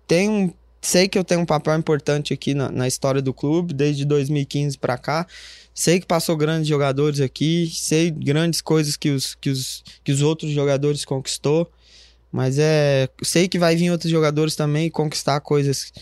[0.06, 0.52] tenho.
[0.80, 4.78] Sei que eu tenho um papel importante aqui na, na história do clube, desde 2015
[4.78, 5.26] para cá.
[5.74, 10.22] Sei que passou grandes jogadores aqui, sei grandes coisas que os, que os, que os
[10.22, 11.68] outros jogadores conquistou,
[12.30, 15.92] mas é, sei que vai vir outros jogadores também conquistar coisas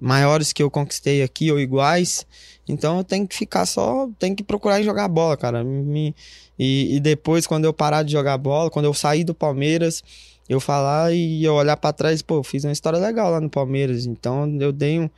[0.00, 2.26] maiores que eu conquistei aqui ou iguais.
[2.68, 5.62] Então eu tenho que ficar só, tenho que procurar jogar bola, cara.
[5.62, 6.14] Me,
[6.58, 10.02] e, e, depois, quando eu parar de jogar bola, quando eu sair do Palmeiras,
[10.48, 14.06] eu falar e eu olhar para trás, pô, fiz uma história legal lá no Palmeiras.
[14.06, 15.08] Então eu dei um,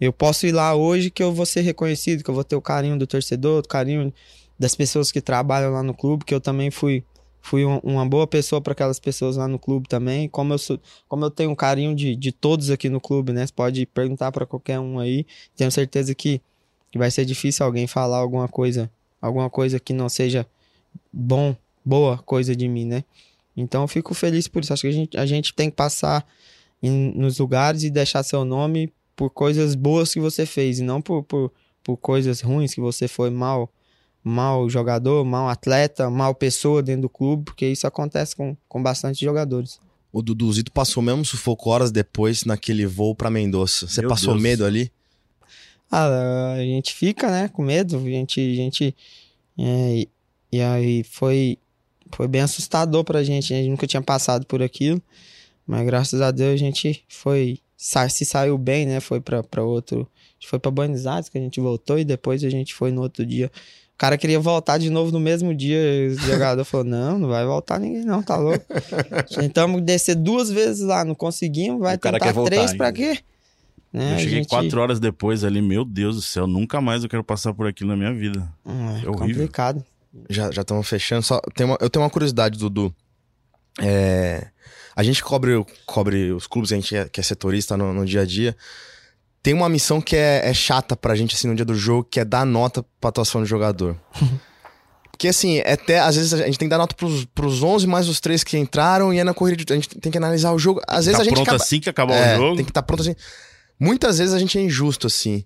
[0.00, 2.62] eu posso ir lá hoje que eu vou ser reconhecido, que eu vou ter o
[2.62, 4.12] carinho do torcedor, o carinho
[4.58, 7.04] das pessoas que trabalham lá no clube, que eu também fui
[7.40, 10.28] fui uma boa pessoa para aquelas pessoas lá no clube também.
[10.28, 13.46] Como eu sou, como eu tenho um carinho de, de todos aqui no clube, né?
[13.46, 15.24] Você pode perguntar para qualquer um aí.
[15.56, 16.42] Tenho certeza que,
[16.90, 20.46] que vai ser difícil alguém falar alguma coisa, alguma coisa que não seja
[21.10, 23.04] bom, boa coisa de mim, né?
[23.56, 24.72] Então eu fico feliz por isso.
[24.72, 26.26] Acho que a gente, a gente tem que passar
[26.82, 31.02] em, nos lugares e deixar seu nome por coisas boas que você fez e não
[31.02, 31.52] por, por,
[31.82, 33.68] por coisas ruins que você foi mal
[34.22, 39.24] mal jogador, mal atleta, mal pessoa dentro do clube, porque isso acontece com, com bastante
[39.24, 39.80] jogadores.
[40.12, 43.88] O Duduzito passou mesmo sufoco horas depois naquele voo para Mendoza.
[43.88, 44.42] Você Meu passou Deus.
[44.42, 44.92] medo ali?
[45.90, 47.96] Ah, a gente fica, né, com medo.
[47.96, 48.94] A gente, a gente
[49.58, 50.06] é,
[50.52, 51.58] e aí foi
[52.12, 53.52] foi bem assustador pra gente.
[53.52, 55.02] A gente nunca tinha passado por aquilo,
[55.66, 58.98] mas graças a Deus a gente foi se saiu bem, né?
[58.98, 60.06] Foi para outro.
[60.44, 63.24] Foi para Buenos Aires que a gente voltou e depois a gente foi no outro
[63.24, 63.46] dia.
[63.94, 65.78] O cara queria voltar de novo no mesmo dia.
[66.10, 68.64] O jogador falou: Não, não vai voltar ninguém, não, tá louco.
[69.34, 73.18] Tentamos descer duas vezes lá, não conseguimos, vai o tentar três para quê?
[73.92, 74.14] Né?
[74.14, 74.48] Eu cheguei gente...
[74.48, 77.90] quatro horas depois ali, meu Deus do céu, nunca mais eu quero passar por aquilo
[77.90, 78.48] na minha vida.
[78.66, 79.14] Hum, é, é horrível.
[79.14, 79.84] complicado.
[80.28, 81.22] Já estamos fechando.
[81.22, 82.94] Só, tem uma, eu tenho uma curiosidade, Dudu.
[83.80, 84.48] É,
[84.98, 88.22] a gente cobre, cobre os clubes, a gente é, que é setorista no, no dia
[88.22, 88.56] a dia.
[89.40, 92.18] Tem uma missão que é, é, chata pra gente, assim, no dia do jogo, que
[92.18, 93.96] é dar nota pra atuação do jogador.
[95.12, 97.86] Porque, assim, é até, às vezes a gente tem que dar nota pros, pros 11
[97.86, 99.64] mais os três que entraram e é na corrida.
[99.64, 100.80] De, a gente tem que analisar o jogo.
[100.88, 101.34] Às vezes tá a gente.
[101.34, 102.56] pronto acaba, assim que acabar é, o jogo?
[102.56, 103.14] Tem que estar tá pronto assim.
[103.78, 105.44] Muitas vezes a gente é injusto, assim.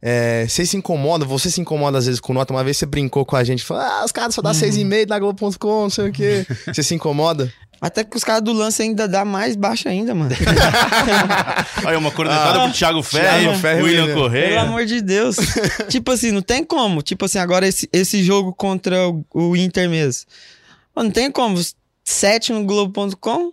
[0.00, 2.54] É, você se incomoda, você se incomoda às vezes com nota.
[2.54, 5.06] Uma vez você brincou com a gente, falou: ah, os caras só dá 6,5 uhum.
[5.08, 6.46] na Globo.com, não sei o quê.
[6.72, 7.52] você se incomoda?
[7.84, 10.34] Até que os caras do lance ainda dá mais baixo ainda, mano.
[11.84, 14.48] Olha, uma cornetada ah, pro Thiago Ferro, Ferro William Correia.
[14.48, 15.36] Pelo amor de Deus.
[15.90, 17.02] tipo assim, não tem como.
[17.02, 20.24] Tipo assim, agora esse, esse jogo contra o, o Inter mesmo.
[20.96, 21.60] Mano, não tem como.
[22.02, 23.52] Sete no Globo.com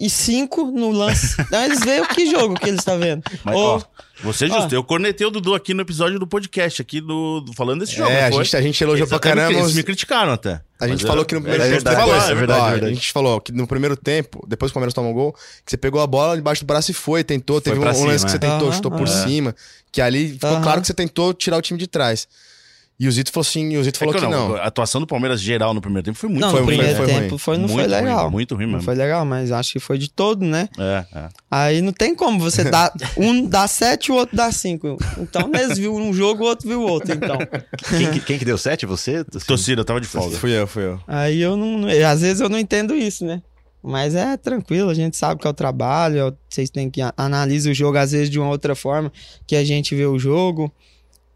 [0.00, 1.36] e cinco no lance.
[1.50, 3.22] Então eles veem o que jogo que eles estão tá vendo.
[3.44, 3.76] Mas, Ou...
[3.76, 3.82] ó,
[4.22, 7.80] você justo, eu cornetei o Dudu aqui no episódio do podcast, aqui do, do falando
[7.80, 8.10] desse jogo.
[8.10, 9.58] É, a gente, a gente elogiou pra caramba.
[9.58, 10.60] Eles me criticaram até.
[10.80, 11.88] A gente falou que no primeiro é, tempo.
[11.88, 12.90] É verdade, é, é.
[12.90, 15.32] A gente falou que no primeiro tempo, depois que o Palmeiras tomou o gol,
[15.64, 17.60] que você pegou a bola debaixo do braço e foi, tentou.
[17.60, 19.54] Foi teve um, cima, lance que você tentou, chutou por cima.
[19.90, 22.28] Que ali ficou claro que você tentou tirar o time de trás.
[23.00, 24.56] E o Zito falou assim, o Zito falou é que, que não.
[24.56, 27.06] A atuação do Palmeiras geral no primeiro tempo foi muito Não, foi, no primeiro foi,
[27.06, 28.24] tempo foi, não muito foi legal.
[28.24, 28.76] Ruim, muito ruim mesmo.
[28.76, 30.68] Não foi legal, mas acho que foi de todo, né?
[30.78, 31.28] É, é.
[31.50, 34.98] Aí não tem como você dar um dá sete, o outro dá cinco.
[35.16, 37.38] Então eles viu um jogo, o outro viu o outro, então.
[37.88, 38.84] Quem, que, quem que deu sete?
[38.84, 39.24] Você?
[39.46, 40.36] Torcida, eu tava de folga.
[40.36, 41.00] Fui eu, fui eu.
[41.08, 43.40] Aí eu não, às vezes eu não entendo isso, né?
[43.82, 47.74] Mas é tranquilo, a gente sabe que é o trabalho, vocês têm que analisar o
[47.74, 49.10] jogo às vezes de uma outra forma
[49.46, 50.70] que a gente vê o jogo.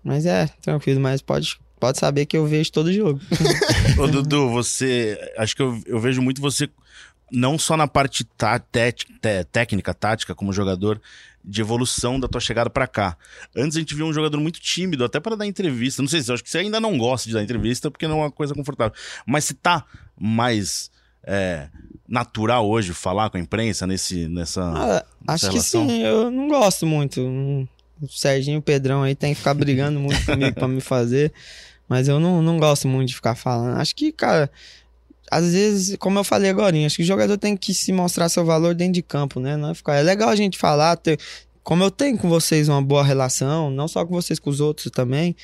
[0.04, 3.20] Mas é tranquilo, mas pode Pode saber que eu vejo todo jogo.
[4.00, 5.18] Ô, Dudu, você.
[5.36, 6.66] Acho que eu, eu vejo muito você,
[7.30, 10.98] não só na parte tá, técnica, tática, como jogador,
[11.44, 13.18] de evolução da tua chegada para cá.
[13.54, 16.00] Antes a gente viu um jogador muito tímido, até para dar entrevista.
[16.00, 18.20] Não sei se eu acho que você ainda não gosta de dar entrevista, porque não
[18.20, 18.94] é uma coisa confortável.
[19.26, 19.84] Mas se tá
[20.18, 20.90] mais.
[21.26, 21.68] É,
[22.06, 24.62] natural hoje falar com a imprensa nesse, nessa.
[24.62, 27.20] Ah, acho que sim, eu não gosto muito.
[28.04, 31.32] O Serginho e o Pedrão aí tem que ficar brigando muito comigo para me fazer.
[31.88, 33.78] Mas eu não, não gosto muito de ficar falando.
[33.78, 34.50] Acho que, cara,
[35.30, 38.44] às vezes, como eu falei agora, acho que o jogador tem que se mostrar seu
[38.44, 39.56] valor dentro de campo, né?
[39.56, 39.94] Não é, ficar...
[39.96, 41.18] é legal a gente falar, ter...
[41.62, 44.90] como eu tenho com vocês uma boa relação, não só com vocês, com os outros
[44.90, 45.34] também.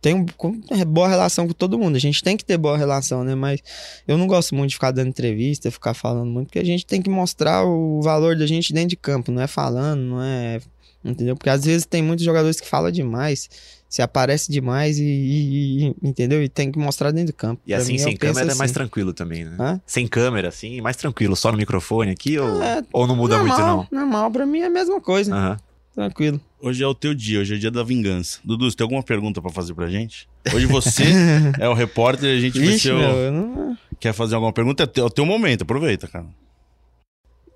[0.00, 0.24] Tenho
[0.70, 1.96] é, boa relação com todo mundo.
[1.96, 3.34] A gente tem que ter boa relação, né?
[3.34, 3.60] Mas
[4.06, 7.02] eu não gosto muito de ficar dando entrevista, ficar falando muito, porque a gente tem
[7.02, 10.60] que mostrar o valor da gente dentro de campo, não é falando, não é.
[11.04, 11.36] Entendeu?
[11.36, 13.48] Porque às vezes tem muitos jogadores que falam demais
[13.88, 16.42] se aparece demais e, e- e- entendeu?
[16.42, 17.62] E tem que mostrar dentro do campo.
[17.64, 18.74] E Pra assim, mim, sem câmera é mais assim.
[18.74, 19.56] tranquilo também, né?
[19.58, 19.80] Hã?
[19.86, 23.76] Sem câmera, assim, mais tranquilo, só no microfone aqui ou, É, ou não muda normal,
[23.78, 25.56] muito, Normal, pra mim é a mesma coisa, não?
[25.94, 26.40] Tranquilo.
[26.60, 28.40] Hoje é o teu dia, hoje é o dia da vingança.
[28.44, 30.28] Dudu, você tem alguma pergunta pra fazer pra gente?
[30.52, 31.04] Hoje você
[31.58, 33.78] é o repórter e a gente vai Vixe, ser o- não...
[33.98, 34.82] Quer fazer alguma pergunta?
[34.84, 36.26] É é o teu momento, aproveita, cara.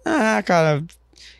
[0.05, 0.83] Ah, cara,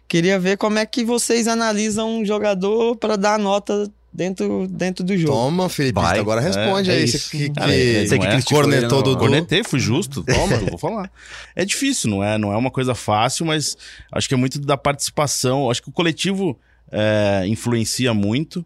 [0.09, 5.17] queria ver como é que vocês analisam um jogador pra dar nota dentro, dentro do
[5.17, 5.33] jogo.
[5.33, 6.19] Toma, Felipe, Vai.
[6.19, 7.05] agora responde É, é aí.
[7.05, 7.19] isso.
[7.19, 8.33] Você que, que Cara, é- Você que é?
[8.35, 9.19] ele cornetou do Dudu.
[9.19, 10.23] Cornetei, fui justo.
[10.23, 11.11] Toma, eu vou falar.
[11.57, 12.37] É difícil, não é?
[12.37, 13.77] Não é uma coisa fácil, mas
[14.13, 15.71] acho que é muito da participação.
[15.71, 16.59] Acho que o coletivo
[16.91, 18.65] é, influencia muito,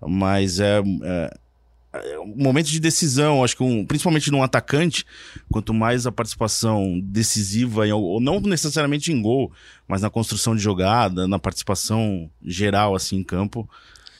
[0.00, 1.36] mas é, é, é
[2.20, 3.42] um momento de decisão.
[3.44, 5.04] Acho que um- principalmente num atacante,
[5.50, 9.52] quanto mais a participação decisiva, em- ou não necessariamente em gol,
[9.86, 13.68] mas na construção de jogada, na participação geral assim em campo.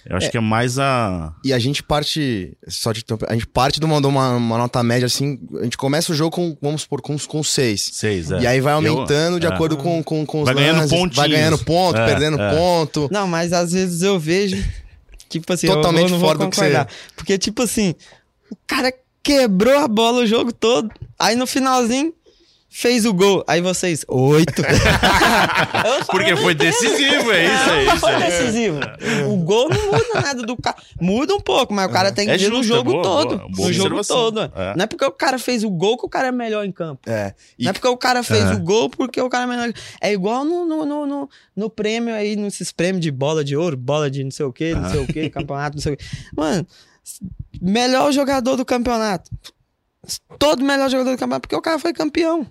[0.07, 1.35] Eu acho que é mais a.
[1.45, 2.57] E a gente parte.
[2.67, 5.39] Só de, a gente parte de uma, de uma, uma nota média assim.
[5.61, 7.91] A gente começa o jogo com, vamos supor, com, com seis.
[7.93, 8.41] Seis, é.
[8.41, 9.51] E aí vai Eu- aumentando de é.
[9.51, 11.29] acordo com, com, com os Vai ganhando lances, Vai pontinhos.
[11.29, 12.51] ganhando ponto, É, perdendo é.
[12.57, 13.09] ponto.
[13.13, 14.57] Não, mas às vezes eu vejo.
[15.29, 16.87] Tipo assim, Totalmente eu, não vou fora do que você-.
[17.15, 17.95] Porque, tipo assim,
[18.51, 20.91] o cara quebrou a bola o jogo todo.
[21.19, 22.15] Aí no finalzinho
[22.69, 23.43] fez o gol.
[23.47, 24.63] Aí vocês, oito.
[26.11, 27.97] Porque foi decisivo, é isso, é isso.
[27.99, 28.19] foi é.
[28.21, 28.81] decisivo.
[29.29, 30.77] O gol não muda nada do cara.
[31.01, 33.03] Muda um pouco, mas o cara tem que É ver no justo, jogo é boa,
[33.03, 33.39] todo.
[33.39, 34.41] boa, boa no jogo todo.
[34.55, 34.77] É.
[34.77, 37.09] Não é porque o cara fez o gol que o cara é melhor em campo.
[37.11, 37.35] É.
[37.59, 38.55] E Não é porque o cara fez É.
[38.55, 39.73] o gol porque o cara é melhor.
[40.01, 43.77] É igual no, no, no, no, no prêmio aí, nesses prêmios de bola de ouro,
[43.77, 46.05] bola de não sei o quê, não sei o quê, campeonato, não sei o quê.
[46.37, 46.67] Mano,
[47.61, 49.31] melhor jogador do campeonato.
[50.39, 52.47] Todo melhor jogador do campeonato porque o cara foi campeão.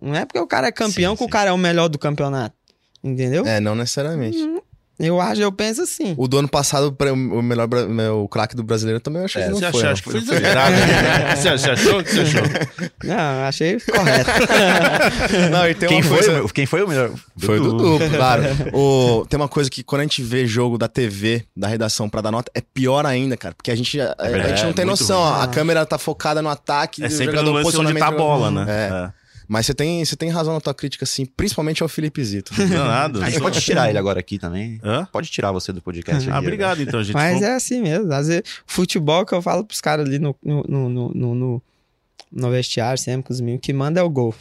[0.00, 1.30] Não é porque o cara é campeão Sim, que o sim.
[1.32, 2.56] cara é o melhor do campeonato.
[3.02, 3.44] Entendeu?
[3.46, 4.38] É, não necessariamente.
[5.00, 6.14] Eu acho, eu penso assim.
[6.16, 7.68] O do ano passado, o melhor
[8.14, 9.68] o craque do brasileiro também eu acho que não Você foi.
[9.68, 10.70] achou, não acho que foi- exagerado.
[10.76, 11.36] né?
[11.36, 11.98] Você achou?
[11.98, 12.42] O que você achou?
[13.04, 14.30] Não, achei correto.
[15.50, 16.42] Não, e tem Quem uma foi, coisa...
[16.44, 17.10] o- quem foi o melhor?
[17.36, 18.42] Foi o Dudu, claro.
[18.72, 22.20] O, tem uma coisa que quando a gente vê jogo da TV, da redação pra
[22.20, 23.54] dar nota, é pior ainda, cara.
[23.54, 25.18] Porque a gente, a, a verdade, gente não tem é noção.
[25.20, 28.02] ó, A câmera tá focada no ataque, É o sempre jogador no lance onde posicionamento
[28.02, 28.66] tá a bola, né?
[28.68, 29.21] É.
[29.52, 32.54] Mas você tem, você tem razão na tua crítica, assim, principalmente ao Felipe Zito.
[32.58, 32.64] É.
[32.64, 33.22] Não, nada.
[33.22, 34.80] A gente pode tirar ele agora aqui também.
[34.82, 35.06] Hã?
[35.12, 36.22] Pode tirar você do podcast.
[36.32, 37.12] Ah, aqui, obrigado então, gente.
[37.12, 38.10] Mas Foi- é assim mesmo.
[38.14, 41.62] Às vezes, futebol que eu falo pros caras ali no, no, no, no, no,
[42.32, 44.34] no- vestiário, sempre com os meninos, que manda é o gol.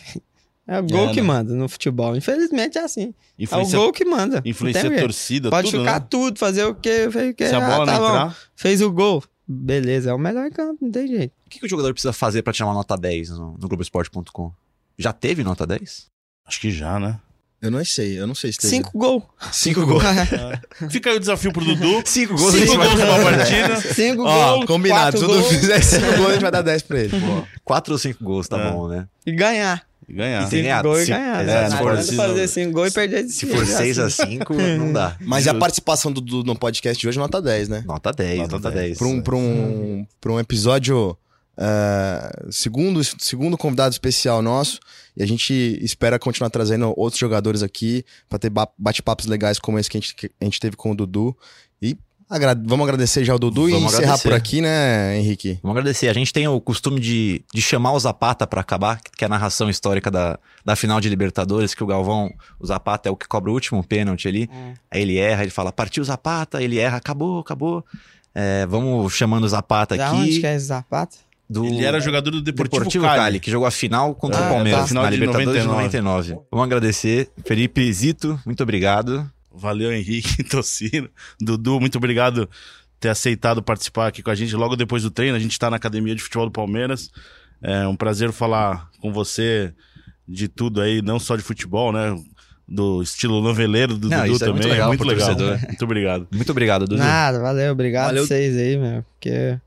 [0.66, 1.28] É o gol É, que né?
[1.28, 2.16] manda no futebol.
[2.16, 3.14] Infelizmente é assim.
[3.38, 4.42] É o gol que manda.
[4.46, 6.08] influencia a torcida, Pode tudo, ficar né?
[6.10, 7.50] tudo, fazer o que, fez o que.
[7.50, 8.08] Se a ah, bola tá não bom.
[8.16, 8.38] entrar...
[8.56, 9.22] Fez o gol.
[9.46, 11.34] Beleza, é o melhor em campo, não tem jeito.
[11.46, 14.54] O que, que o jogador precisa fazer pra tirar uma nota 10 no, no Globoesporte.com?
[14.98, 16.06] Já teve nota 10?
[16.48, 17.20] Acho que já, né?
[17.62, 18.76] Eu não sei, eu não sei se teve.
[18.76, 19.24] Cinco gols.
[19.52, 20.04] Cinco gols.
[20.90, 22.02] Fica aí o desafio pro Dudu.
[22.06, 23.76] Cinco Cinco gols numa partida.
[23.94, 24.66] Cinco Ó, gols.
[24.66, 25.18] combinado.
[25.18, 27.12] quatro Se o Dudu gols fizer cinco gols, a gente vai dar 10 pra ele.
[27.64, 28.72] Quatro ou cinco gols, tá É.
[28.72, 29.08] bom, né?
[29.28, 29.84] E ganhar.
[30.10, 30.42] E ganhar.
[30.42, 30.82] E Cinco ganhar.
[30.82, 31.42] gols e Se- ganhar.
[31.42, 31.66] é, né?
[31.66, 34.54] se Não for assim, fazer cinco gols e perder de Se for 6 a 5,
[34.56, 35.16] não dá.
[35.22, 37.84] Mas a participação do Dudu no podcast de hoje, nota 10, né?
[37.86, 38.86] Nota 10, Nota nota, 10.
[38.88, 38.98] 10.
[38.98, 41.16] Pra um, pra um, pra um episódio.
[41.58, 44.80] Eh, segundo, segundo convidado especial nosso.
[45.16, 49.78] E a gente espera continuar trazendo outros jogadores aqui pra ter ba- bate-papos legais como
[49.78, 51.36] esse que a gente, que a gente teve com o Dudu.
[51.82, 51.98] E
[52.30, 54.30] agra- vamos agradecer já o Dudu e Vamos encerrar agradecer.
[54.30, 55.60] por aqui, né, Henrique?
[55.62, 56.08] Vamos agradecer.
[56.08, 59.30] A gente tem o costume de, de chamar o Zapata pra acabar, que é a
[59.30, 63.28] narração histórica da, da final de Libertadores, que o Galvão, o Zapata é o que
[63.28, 64.50] cobra o último pênalti ali.
[64.90, 67.84] Aí ele erra, ele fala, partiu o Zapata, ele erra, acabou, acabou.
[68.34, 70.40] É, vamos chamando o Zapata Da onde aqui.
[70.40, 71.18] que é esse Zapata?
[71.52, 73.18] Do Ele era jogador do Deportivo, Deportivo Cali.
[73.20, 73.40] Cali.
[73.42, 74.88] que jogou a final contra Ah, o Palmeiras, tá.
[74.88, 75.90] Final na de Libertadores 99.
[75.90, 76.46] de 99.
[76.50, 77.30] Vamos agradecer.
[77.46, 79.30] Felipe Zito, muito obrigado.
[79.54, 81.10] Valeu, Henrique, Tocino.
[81.42, 82.56] Dudu, muito obrigado por
[83.02, 85.36] ter aceitado participar aqui com a gente logo depois do treino.
[85.36, 87.10] A gente está na Academia de Futebol do Palmeiras.
[87.62, 89.74] É um prazer falar com você
[90.28, 92.16] de tudo aí, não só de futebol, né?
[92.66, 94.72] Do estilo noveleiro do Não, Dudu isso é muito também.
[94.72, 95.36] legal muito legal.
[95.68, 96.28] Muito obrigado.
[96.34, 96.96] Muito obrigado, Dudu.
[96.98, 98.26] Nada, valeu, obrigado Valeu.
[98.26, 99.04] vocês aí, meu.
[99.04, 99.60] Porque.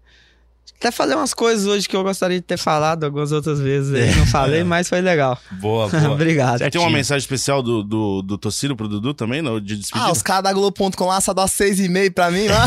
[0.78, 4.14] Até falei umas coisas hoje que eu gostaria de ter falado algumas outras vezes aí.
[4.16, 5.38] Não falei, mas foi legal.
[5.52, 6.10] Boa, boa.
[6.10, 6.68] obrigado.
[6.68, 8.38] Tem uma mensagem especial do, do, do
[8.76, 10.08] pro Dudu também, no, de despedida?
[10.08, 12.66] Ah, os caras da Globo.com lá só dá seis e meio pra mim lá.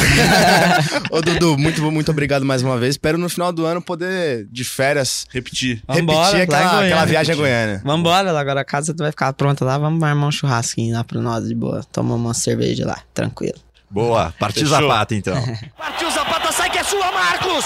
[1.12, 2.95] Ô, Dudu, muito, muito obrigado mais uma vez.
[2.95, 5.84] Espero no final do ano poder, de férias, Repetir.
[5.88, 6.88] Vambora, repetir aquela, Goiânia.
[6.88, 7.82] aquela viagem a Goiânia.
[7.86, 9.78] Vambora, agora a casa vai ficar pronta lá.
[9.78, 11.84] Vamos armar um churrasquinho lá pro nós de boa.
[11.91, 13.60] Tomar uma cerveja lá, tranquilo.
[13.89, 14.82] Boa, partiu Fechou.
[14.82, 15.36] Zapata então.
[15.78, 17.65] Partiu Zapata, sai é sua, Marcos!